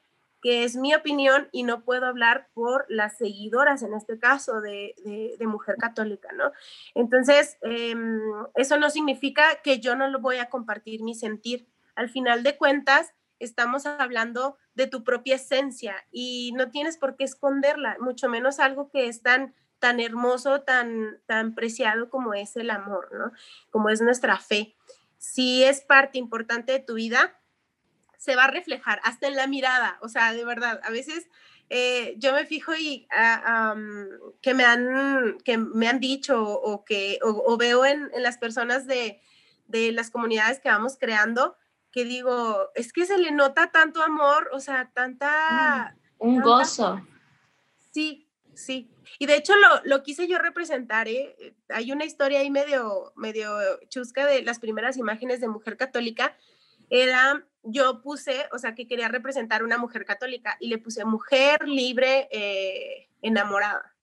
es 0.63 0.75
mi 0.75 0.93
opinión 0.93 1.49
y 1.51 1.63
no 1.63 1.83
puedo 1.83 2.05
hablar 2.05 2.49
por 2.53 2.85
las 2.89 3.17
seguidoras, 3.17 3.83
en 3.83 3.93
este 3.93 4.19
caso, 4.19 4.61
de, 4.61 4.93
mujer 5.41 5.75
católica, 5.77 6.29
¿no? 6.33 6.51
Entonces, 6.93 7.57
em, 7.61 8.19
eso 8.55 8.77
no 8.77 8.89
significa 8.89 9.61
que 9.63 9.79
yo 9.79 9.95
no 9.95 10.09
lo 10.09 10.19
voy 10.19 10.37
a 10.37 10.49
compartir 10.49 11.01
mi 11.01 11.15
sentir. 11.15 11.67
Al 11.95 12.09
final 12.09 12.43
de 12.43 12.57
cuentas, 12.57 13.13
estamos 13.39 13.85
hablando 13.85 14.57
de 14.75 14.87
tu 14.87 15.03
propia 15.03 15.35
esencia 15.35 15.95
y 16.11 16.53
no 16.55 16.69
tienes 16.69 16.97
por 16.97 17.15
qué 17.15 17.23
esconderla, 17.23 17.97
mucho 17.99 18.29
menos 18.29 18.59
algo 18.59 18.89
que 18.89 19.07
es 19.07 19.21
tan 19.21 19.53
tan 19.79 19.99
hermoso, 19.99 20.61
tan, 20.61 21.19
tan 21.25 21.53
preciado 21.55 22.09
como 22.09 22.33
es 22.33 22.55
el 22.55 22.69
amor, 22.69 23.09
¿no? 23.13 23.31
Como 23.69 23.89
es 23.89 24.01
nuestra 24.01 24.37
fe. 24.37 24.75
Si 25.17 25.63
es 25.63 25.81
parte 25.81 26.17
importante 26.17 26.71
de 26.71 26.79
tu 26.79 26.95
vida, 26.95 27.39
se 28.17 28.35
va 28.35 28.45
a 28.45 28.51
reflejar 28.51 28.99
hasta 29.03 29.27
en 29.27 29.35
la 29.35 29.47
mirada, 29.47 29.97
o 30.01 30.09
sea, 30.09 30.33
de 30.33 30.43
verdad, 30.43 30.81
a 30.83 30.89
veces 30.89 31.27
eh, 31.69 32.15
yo 32.17 32.33
me 32.33 32.45
fijo 32.45 32.75
y 32.75 33.07
ah, 33.11 33.75
que, 34.41 34.53
me 34.53 34.63
han, 34.63 35.37
que 35.43 35.57
me 35.57 35.87
han 35.87 35.99
dicho 35.99 36.43
o 36.43 36.85
que 36.85 37.19
o, 37.23 37.57
veo 37.57 37.85
en, 37.85 38.09
en, 38.13 38.23
las 38.23 38.37
personas 38.37 38.87
de, 38.87 39.21
de 39.67 39.91
las 39.91 40.09
comunidades 40.09 40.59
que 40.59 40.69
vamos 40.69 40.97
creando, 40.97 41.57
que 41.91 42.05
digo, 42.05 42.69
es 42.75 42.93
que 42.93 43.05
se 43.05 43.17
le 43.17 43.31
nota 43.31 43.71
tanto 43.71 44.01
amor, 44.01 44.49
o 44.53 44.59
sea, 44.59 44.91
tanta... 44.93 45.95
Mm, 46.19 46.27
un 46.27 46.41
gozo. 46.41 47.01
Sí, 47.91 48.29
sí. 48.53 48.89
Y 49.19 49.25
de 49.25 49.35
hecho 49.35 49.53
lo, 49.55 49.81
lo 49.83 50.03
quise 50.03 50.27
yo 50.27 50.37
representar, 50.37 51.07
¿eh? 51.07 51.55
Hay 51.69 51.91
una 51.91 52.05
historia 52.05 52.39
ahí 52.39 52.49
medio, 52.49 53.13
medio 53.15 53.49
chusca 53.89 54.25
de 54.25 54.41
las 54.41 54.59
primeras 54.59 54.97
imágenes 54.97 55.41
de 55.41 55.47
mujer 55.47 55.75
católica. 55.75 56.35
Era, 56.89 57.45
yo 57.69 58.01
puse, 58.01 58.47
o 58.53 58.57
sea, 58.57 58.75
que 58.75 58.87
quería 58.87 59.09
representar 59.09 59.63
una 59.63 59.77
mujer 59.77 60.05
católica 60.05 60.57
y 60.59 60.69
le 60.69 60.77
puse 60.77 61.03
mujer 61.05 61.67
libre, 61.67 62.27
eh, 62.31 63.09
enamorada. 63.21 63.93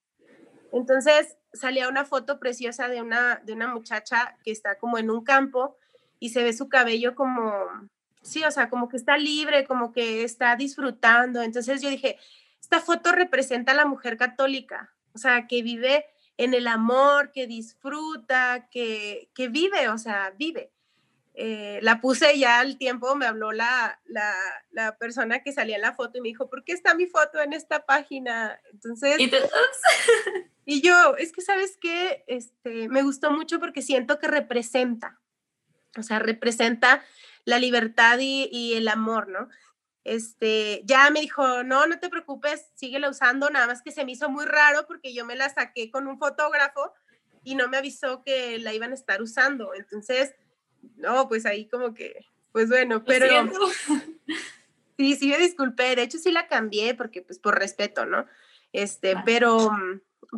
Entonces 0.72 1.36
salía 1.52 1.88
una 1.88 2.04
foto 2.04 2.38
preciosa 2.38 2.88
de 2.88 3.00
una, 3.00 3.36
de 3.44 3.52
una 3.52 3.68
muchacha 3.68 4.36
que 4.44 4.50
está 4.50 4.78
como 4.78 4.98
en 4.98 5.10
un 5.10 5.24
campo 5.24 5.76
y 6.18 6.30
se 6.30 6.42
ve 6.42 6.52
su 6.52 6.68
cabello 6.68 7.14
como, 7.14 7.50
sí, 8.22 8.44
o 8.44 8.50
sea, 8.50 8.68
como 8.68 8.88
que 8.88 8.96
está 8.96 9.16
libre, 9.16 9.64
como 9.64 9.92
que 9.92 10.24
está 10.24 10.56
disfrutando. 10.56 11.42
Entonces 11.42 11.80
yo 11.80 11.88
dije, 11.88 12.18
esta 12.60 12.80
foto 12.80 13.12
representa 13.12 13.72
a 13.72 13.76
la 13.76 13.86
mujer 13.86 14.16
católica, 14.16 14.92
o 15.14 15.18
sea, 15.18 15.46
que 15.46 15.62
vive 15.62 16.04
en 16.36 16.52
el 16.52 16.66
amor, 16.66 17.30
que 17.32 17.46
disfruta, 17.46 18.68
que, 18.70 19.30
que 19.34 19.48
vive, 19.48 19.88
o 19.88 19.98
sea, 19.98 20.34
vive. 20.36 20.73
Eh, 21.36 21.80
la 21.82 22.00
puse 22.00 22.38
ya 22.38 22.60
al 22.60 22.78
tiempo, 22.78 23.16
me 23.16 23.26
habló 23.26 23.50
la, 23.50 24.00
la, 24.04 24.32
la, 24.70 24.96
persona 24.98 25.42
que 25.42 25.52
salía 25.52 25.74
en 25.74 25.82
la 25.82 25.94
foto 25.94 26.18
y 26.18 26.20
me 26.20 26.28
dijo, 26.28 26.48
¿por 26.48 26.62
qué 26.62 26.72
está 26.72 26.94
mi 26.94 27.06
foto 27.06 27.40
en 27.40 27.52
esta 27.52 27.84
página? 27.86 28.60
Entonces, 28.72 29.16
y, 30.64 30.80
yo, 30.80 31.16
es 31.16 31.32
que 31.32 31.40
sabes 31.40 31.76
qué, 31.80 32.22
este, 32.28 32.88
me 32.88 33.02
gustó 33.02 33.32
mucho 33.32 33.58
porque 33.58 33.82
siento 33.82 34.20
que 34.20 34.28
representa, 34.28 35.20
o 35.98 36.04
sea, 36.04 36.20
representa 36.20 37.04
la 37.44 37.58
libertad 37.58 38.18
y, 38.20 38.48
y 38.52 38.74
el 38.74 38.86
amor, 38.86 39.26
¿no? 39.26 39.48
este, 40.04 40.82
ya 40.84 41.10
me 41.10 41.20
dijo, 41.20 41.64
no, 41.64 41.86
no 41.86 41.98
te 41.98 42.10
preocupes, 42.10 42.70
síguela 42.74 43.08
usando, 43.08 43.48
nada 43.50 43.66
más 43.66 43.82
que 43.82 43.90
se 43.90 44.04
me 44.04 44.12
hizo 44.12 44.28
muy 44.28 44.44
raro 44.44 44.86
porque 44.86 45.14
yo 45.14 45.24
me 45.24 45.34
la 45.34 45.48
saqué 45.48 45.90
con 45.90 46.06
un 46.06 46.18
fotógrafo 46.18 46.92
y 47.42 47.54
no 47.54 47.68
me 47.68 47.78
avisó 47.78 48.22
que 48.22 48.58
la 48.58 48.74
iban 48.74 48.92
a 48.92 48.94
estar 48.94 49.22
usando. 49.22 49.74
Entonces, 49.74 50.34
no, 50.96 51.28
pues 51.28 51.46
ahí 51.46 51.66
como 51.66 51.94
que, 51.94 52.26
pues 52.52 52.68
bueno, 52.68 53.04
pero... 53.04 53.26
Sí, 54.96 55.16
sí 55.16 55.28
me 55.28 55.38
disculpé, 55.38 55.96
de 55.96 56.02
hecho 56.02 56.18
sí 56.18 56.30
la 56.30 56.46
cambié 56.46 56.94
porque 56.94 57.20
pues 57.20 57.40
por 57.40 57.58
respeto, 57.58 58.06
¿no? 58.06 58.26
Este, 58.72 59.16
pero, 59.24 59.72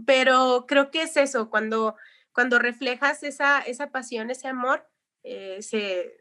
pero 0.07 0.65
creo 0.67 0.91
que 0.91 1.03
es 1.03 1.17
eso, 1.19 1.51
cuando, 1.51 1.95
cuando 2.33 2.59
reflejas 2.59 3.23
esa, 3.23 3.61
esa 3.61 3.91
pasión, 3.91 4.31
ese 4.31 4.49
amor, 4.49 4.87
eh, 5.25 5.59
se, 5.61 6.21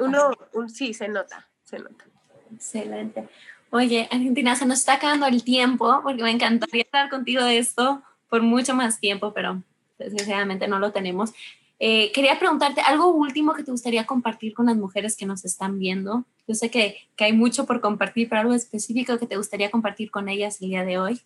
uno, 0.00 0.30
sí, 0.68 0.94
se 0.94 1.08
nota, 1.08 1.48
se 1.64 1.78
nota. 1.78 2.06
Excelente. 2.54 3.28
Oye, 3.70 4.08
Argentina, 4.10 4.56
se 4.56 4.64
nos 4.64 4.78
está 4.78 4.94
acabando 4.94 5.26
el 5.26 5.44
tiempo 5.44 6.00
porque 6.02 6.22
me 6.22 6.30
encantaría 6.30 6.82
estar 6.82 7.10
contigo 7.10 7.44
de 7.44 7.58
esto 7.58 8.02
por 8.28 8.42
mucho 8.42 8.74
más 8.74 8.98
tiempo, 8.98 9.34
pero 9.34 9.62
desgraciadamente 9.98 10.68
no 10.68 10.78
lo 10.78 10.92
tenemos. 10.92 11.34
Eh, 11.80 12.10
quería 12.12 12.38
preguntarte 12.38 12.80
algo 12.80 13.08
último 13.08 13.54
que 13.54 13.62
te 13.62 13.70
gustaría 13.70 14.06
compartir 14.06 14.52
con 14.52 14.66
las 14.66 14.76
mujeres 14.76 15.16
que 15.16 15.26
nos 15.26 15.44
están 15.44 15.78
viendo. 15.78 16.24
Yo 16.46 16.54
sé 16.54 16.70
que, 16.70 16.96
que 17.16 17.24
hay 17.24 17.32
mucho 17.32 17.66
por 17.66 17.80
compartir, 17.80 18.28
pero 18.28 18.40
algo 18.40 18.54
específico 18.54 19.18
que 19.18 19.26
te 19.26 19.36
gustaría 19.36 19.70
compartir 19.70 20.10
con 20.10 20.28
ellas 20.28 20.60
el 20.60 20.68
día 20.70 20.84
de 20.84 20.98
hoy. 20.98 21.20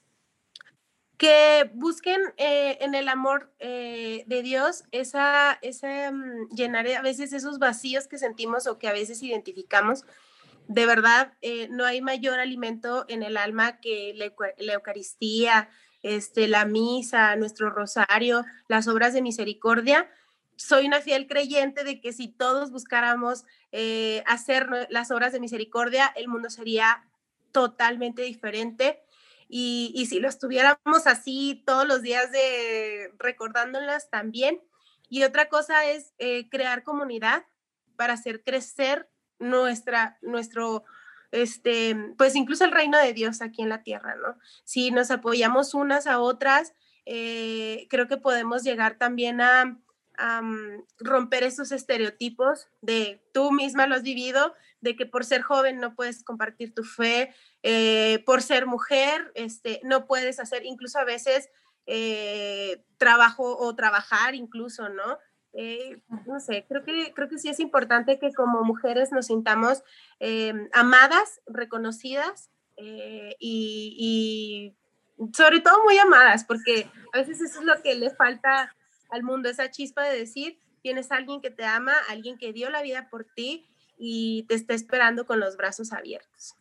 Que 1.16 1.70
busquen 1.74 2.20
eh, 2.36 2.78
en 2.80 2.94
el 2.94 3.08
amor 3.08 3.52
eh, 3.60 4.24
de 4.26 4.42
Dios 4.42 4.84
esa, 4.90 5.58
esa 5.62 6.10
mm, 6.10 6.48
llenar 6.54 6.86
a 6.88 7.02
veces 7.02 7.32
esos 7.32 7.58
vacíos 7.58 8.08
que 8.08 8.18
sentimos 8.18 8.66
o 8.66 8.78
que 8.78 8.88
a 8.88 8.92
veces 8.92 9.22
identificamos 9.22 10.04
de 10.68 10.86
verdad, 10.86 11.34
eh, 11.42 11.68
no 11.70 11.84
hay 11.84 12.00
mayor 12.00 12.38
alimento 12.38 13.04
en 13.08 13.22
el 13.22 13.36
alma 13.36 13.80
que 13.80 14.14
la, 14.16 14.72
Eucaristía, 14.72 15.68
este, 16.02 16.48
la 16.48 16.64
misa, 16.64 17.36
nuestro 17.36 17.70
rosario, 17.70 18.44
las 18.68 18.88
obras 18.88 19.12
de 19.12 19.22
misericordia. 19.22 20.08
Soy 20.56 20.86
una 20.86 21.00
fiel 21.00 21.26
creyente 21.26 21.84
de 21.84 22.00
que 22.00 22.12
si 22.12 22.28
todos 22.28 22.70
buscáramos 22.70 23.44
eh, 23.72 24.22
hacer 24.26 24.68
las 24.90 25.10
obras 25.10 25.32
de 25.32 25.40
misericordia, 25.40 26.12
el 26.14 26.28
mundo 26.28 26.50
sería 26.50 27.04
totalmente 27.52 28.22
diferente. 28.22 29.02
Y, 29.48 30.06
si 30.08 30.18
lo 30.18 30.28
estuviéramos 30.28 31.06
así 31.06 31.62
todos 31.66 31.86
los 31.86 32.00
días 32.00 32.32
de 32.32 33.12
recordándolas 33.18 34.08
también. 34.08 34.62
Y 35.10 35.24
otra 35.24 35.50
cosa 35.50 35.84
es 35.84 36.14
eh, 36.18 36.48
crear 36.48 36.84
comunidad 36.84 37.44
para 37.96 38.14
hacer 38.14 38.42
crecer 38.42 39.10
nuestra, 39.38 40.16
nuestro, 40.22 40.84
este, 41.32 41.94
pues 42.16 42.34
incluso 42.34 42.64
el 42.64 42.70
reino 42.70 42.98
de 42.98 43.12
Dios 43.12 43.42
aquí 43.42 43.60
en 43.60 43.68
la 43.68 43.82
tierra, 43.82 44.14
¿no? 44.16 44.38
Si 44.64 44.90
nos 44.90 45.10
apoyamos 45.10 45.74
unas 45.74 46.06
a 46.06 46.18
otras, 46.18 46.72
eh, 47.04 47.86
creo 47.90 48.08
que 48.08 48.16
podemos 48.16 48.62
llegar 48.62 48.96
también 48.96 49.42
a, 49.42 49.78
mm, 50.18 50.82
romper 51.00 51.42
esos 51.42 51.72
estereotipos 51.72 52.68
de 52.80 53.22
tú 53.32 53.52
misma 53.52 53.86
lo 53.86 53.94
has 53.94 54.02
vivido, 54.02 54.54
de 54.80 54.96
que 54.96 55.06
por 55.06 55.24
ser 55.24 55.42
joven 55.42 55.78
no 55.78 55.94
puedes 55.94 56.24
compartir 56.24 56.74
tu 56.74 56.84
fe, 56.84 57.34
eh, 57.62 58.22
por 58.26 58.42
ser 58.42 58.66
mujer, 58.66 59.30
este, 59.34 59.80
no 59.84 60.06
puedes 60.06 60.40
hacer 60.40 60.64
incluso 60.64 60.98
a 60.98 61.04
veces 61.04 61.48
eh, 61.86 62.82
trabajo 62.96 63.56
o 63.58 63.74
trabajar 63.74 64.34
incluso, 64.34 64.88
¿no? 64.88 65.18
Eh, 65.54 66.00
no 66.26 66.40
sé, 66.40 66.64
creo 66.66 66.82
que, 66.82 67.12
creo 67.14 67.28
que 67.28 67.38
sí 67.38 67.48
es 67.48 67.60
importante 67.60 68.18
que 68.18 68.32
como 68.32 68.62
mujeres 68.62 69.12
nos 69.12 69.26
sintamos 69.26 69.82
eh, 70.18 70.54
amadas, 70.72 71.42
reconocidas 71.46 72.50
eh, 72.76 73.36
y, 73.38 74.74
sobre 75.34 75.60
todo 75.60 75.84
muy 75.84 75.98
amadas, 75.98 76.44
porque 76.44 76.90
a 77.12 77.18
veces 77.18 77.40
eso 77.42 77.60
es 77.60 77.66
lo 77.66 77.82
que 77.82 77.94
le 77.94 78.10
falta 78.10 78.74
al 79.12 79.22
mundo, 79.22 79.48
esa 79.48 79.70
chispa 79.70 80.02
de 80.04 80.18
decir, 80.18 80.58
tienes 80.82 81.12
a 81.12 81.16
alguien 81.16 81.40
que 81.40 81.50
te 81.50 81.64
ama, 81.64 81.94
alguien 82.08 82.38
que 82.38 82.52
dio 82.52 82.70
la 82.70 82.82
vida 82.82 83.08
por 83.10 83.24
ti 83.24 83.66
y 83.96 84.44
te 84.48 84.54
está 84.54 84.74
esperando 84.74 85.26
con 85.26 85.38
los 85.38 85.56
brazos 85.56 85.92
abiertos. 85.92 86.56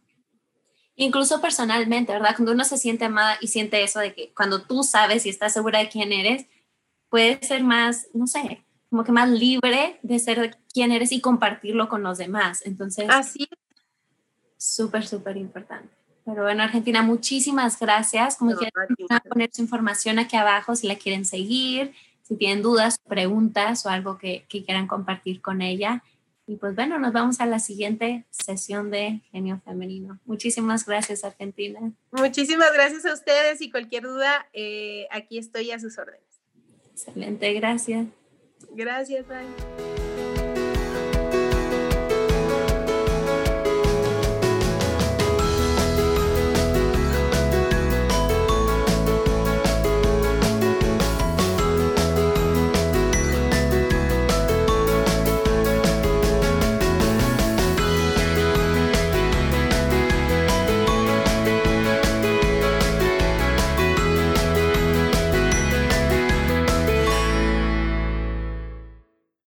Incluso 0.95 1.41
personalmente, 1.41 2.13
¿verdad? 2.13 2.35
Cuando 2.35 2.51
uno 2.51 2.63
se 2.63 2.77
siente 2.77 3.05
amada 3.05 3.37
y 3.41 3.47
siente 3.47 3.81
eso 3.81 3.99
de 3.99 4.13
que 4.13 4.33
cuando 4.33 4.61
tú 4.61 4.83
sabes 4.83 5.25
y 5.25 5.29
estás 5.29 5.53
segura 5.53 5.79
de 5.79 5.89
quién 5.89 6.11
eres, 6.11 6.45
puede 7.09 7.41
ser 7.41 7.63
más, 7.63 8.07
no 8.13 8.27
sé, 8.27 8.63
como 8.89 9.03
que 9.03 9.11
más 9.11 9.29
libre 9.29 9.99
de 10.03 10.19
ser 10.19 10.57
quien 10.73 10.91
eres 10.91 11.11
y 11.11 11.21
compartirlo 11.21 11.89
con 11.89 12.03
los 12.03 12.17
demás. 12.17 12.61
Entonces, 12.65 13.07
así 13.09 13.47
súper, 14.57 15.07
súper 15.07 15.37
importante. 15.37 15.89
Pero 16.23 16.43
bueno, 16.43 16.61
Argentina, 16.61 17.01
muchísimas 17.01 17.79
gracias. 17.79 18.35
Como 18.35 18.55
quieren 18.55 18.71
poner 19.27 19.49
su 19.51 19.61
información 19.61 20.19
aquí 20.19 20.35
abajo 20.35 20.75
si 20.75 20.87
la 20.87 20.95
quieren 20.95 21.25
seguir, 21.25 21.93
si 22.31 22.37
tienen 22.37 22.61
dudas, 22.61 22.97
preguntas 23.09 23.85
o 23.85 23.89
algo 23.89 24.17
que, 24.17 24.45
que 24.47 24.63
quieran 24.63 24.87
compartir 24.87 25.41
con 25.41 25.61
ella. 25.61 26.01
Y 26.47 26.55
pues 26.55 26.75
bueno, 26.75 26.97
nos 26.97 27.11
vamos 27.11 27.41
a 27.41 27.45
la 27.45 27.59
siguiente 27.59 28.25
sesión 28.29 28.89
de 28.89 29.19
Genio 29.33 29.59
Femenino. 29.65 30.17
Muchísimas 30.23 30.85
gracias, 30.85 31.25
Argentina. 31.25 31.91
Muchísimas 32.11 32.71
gracias 32.71 33.05
a 33.05 33.13
ustedes 33.13 33.61
y 33.61 33.69
cualquier 33.69 34.03
duda, 34.03 34.47
eh, 34.53 35.07
aquí 35.11 35.37
estoy 35.37 35.71
a 35.71 35.79
sus 35.79 35.97
órdenes. 35.97 36.41
Excelente, 36.93 37.51
gracias. 37.53 38.07
Gracias, 38.71 39.27
bye. 39.27 40.00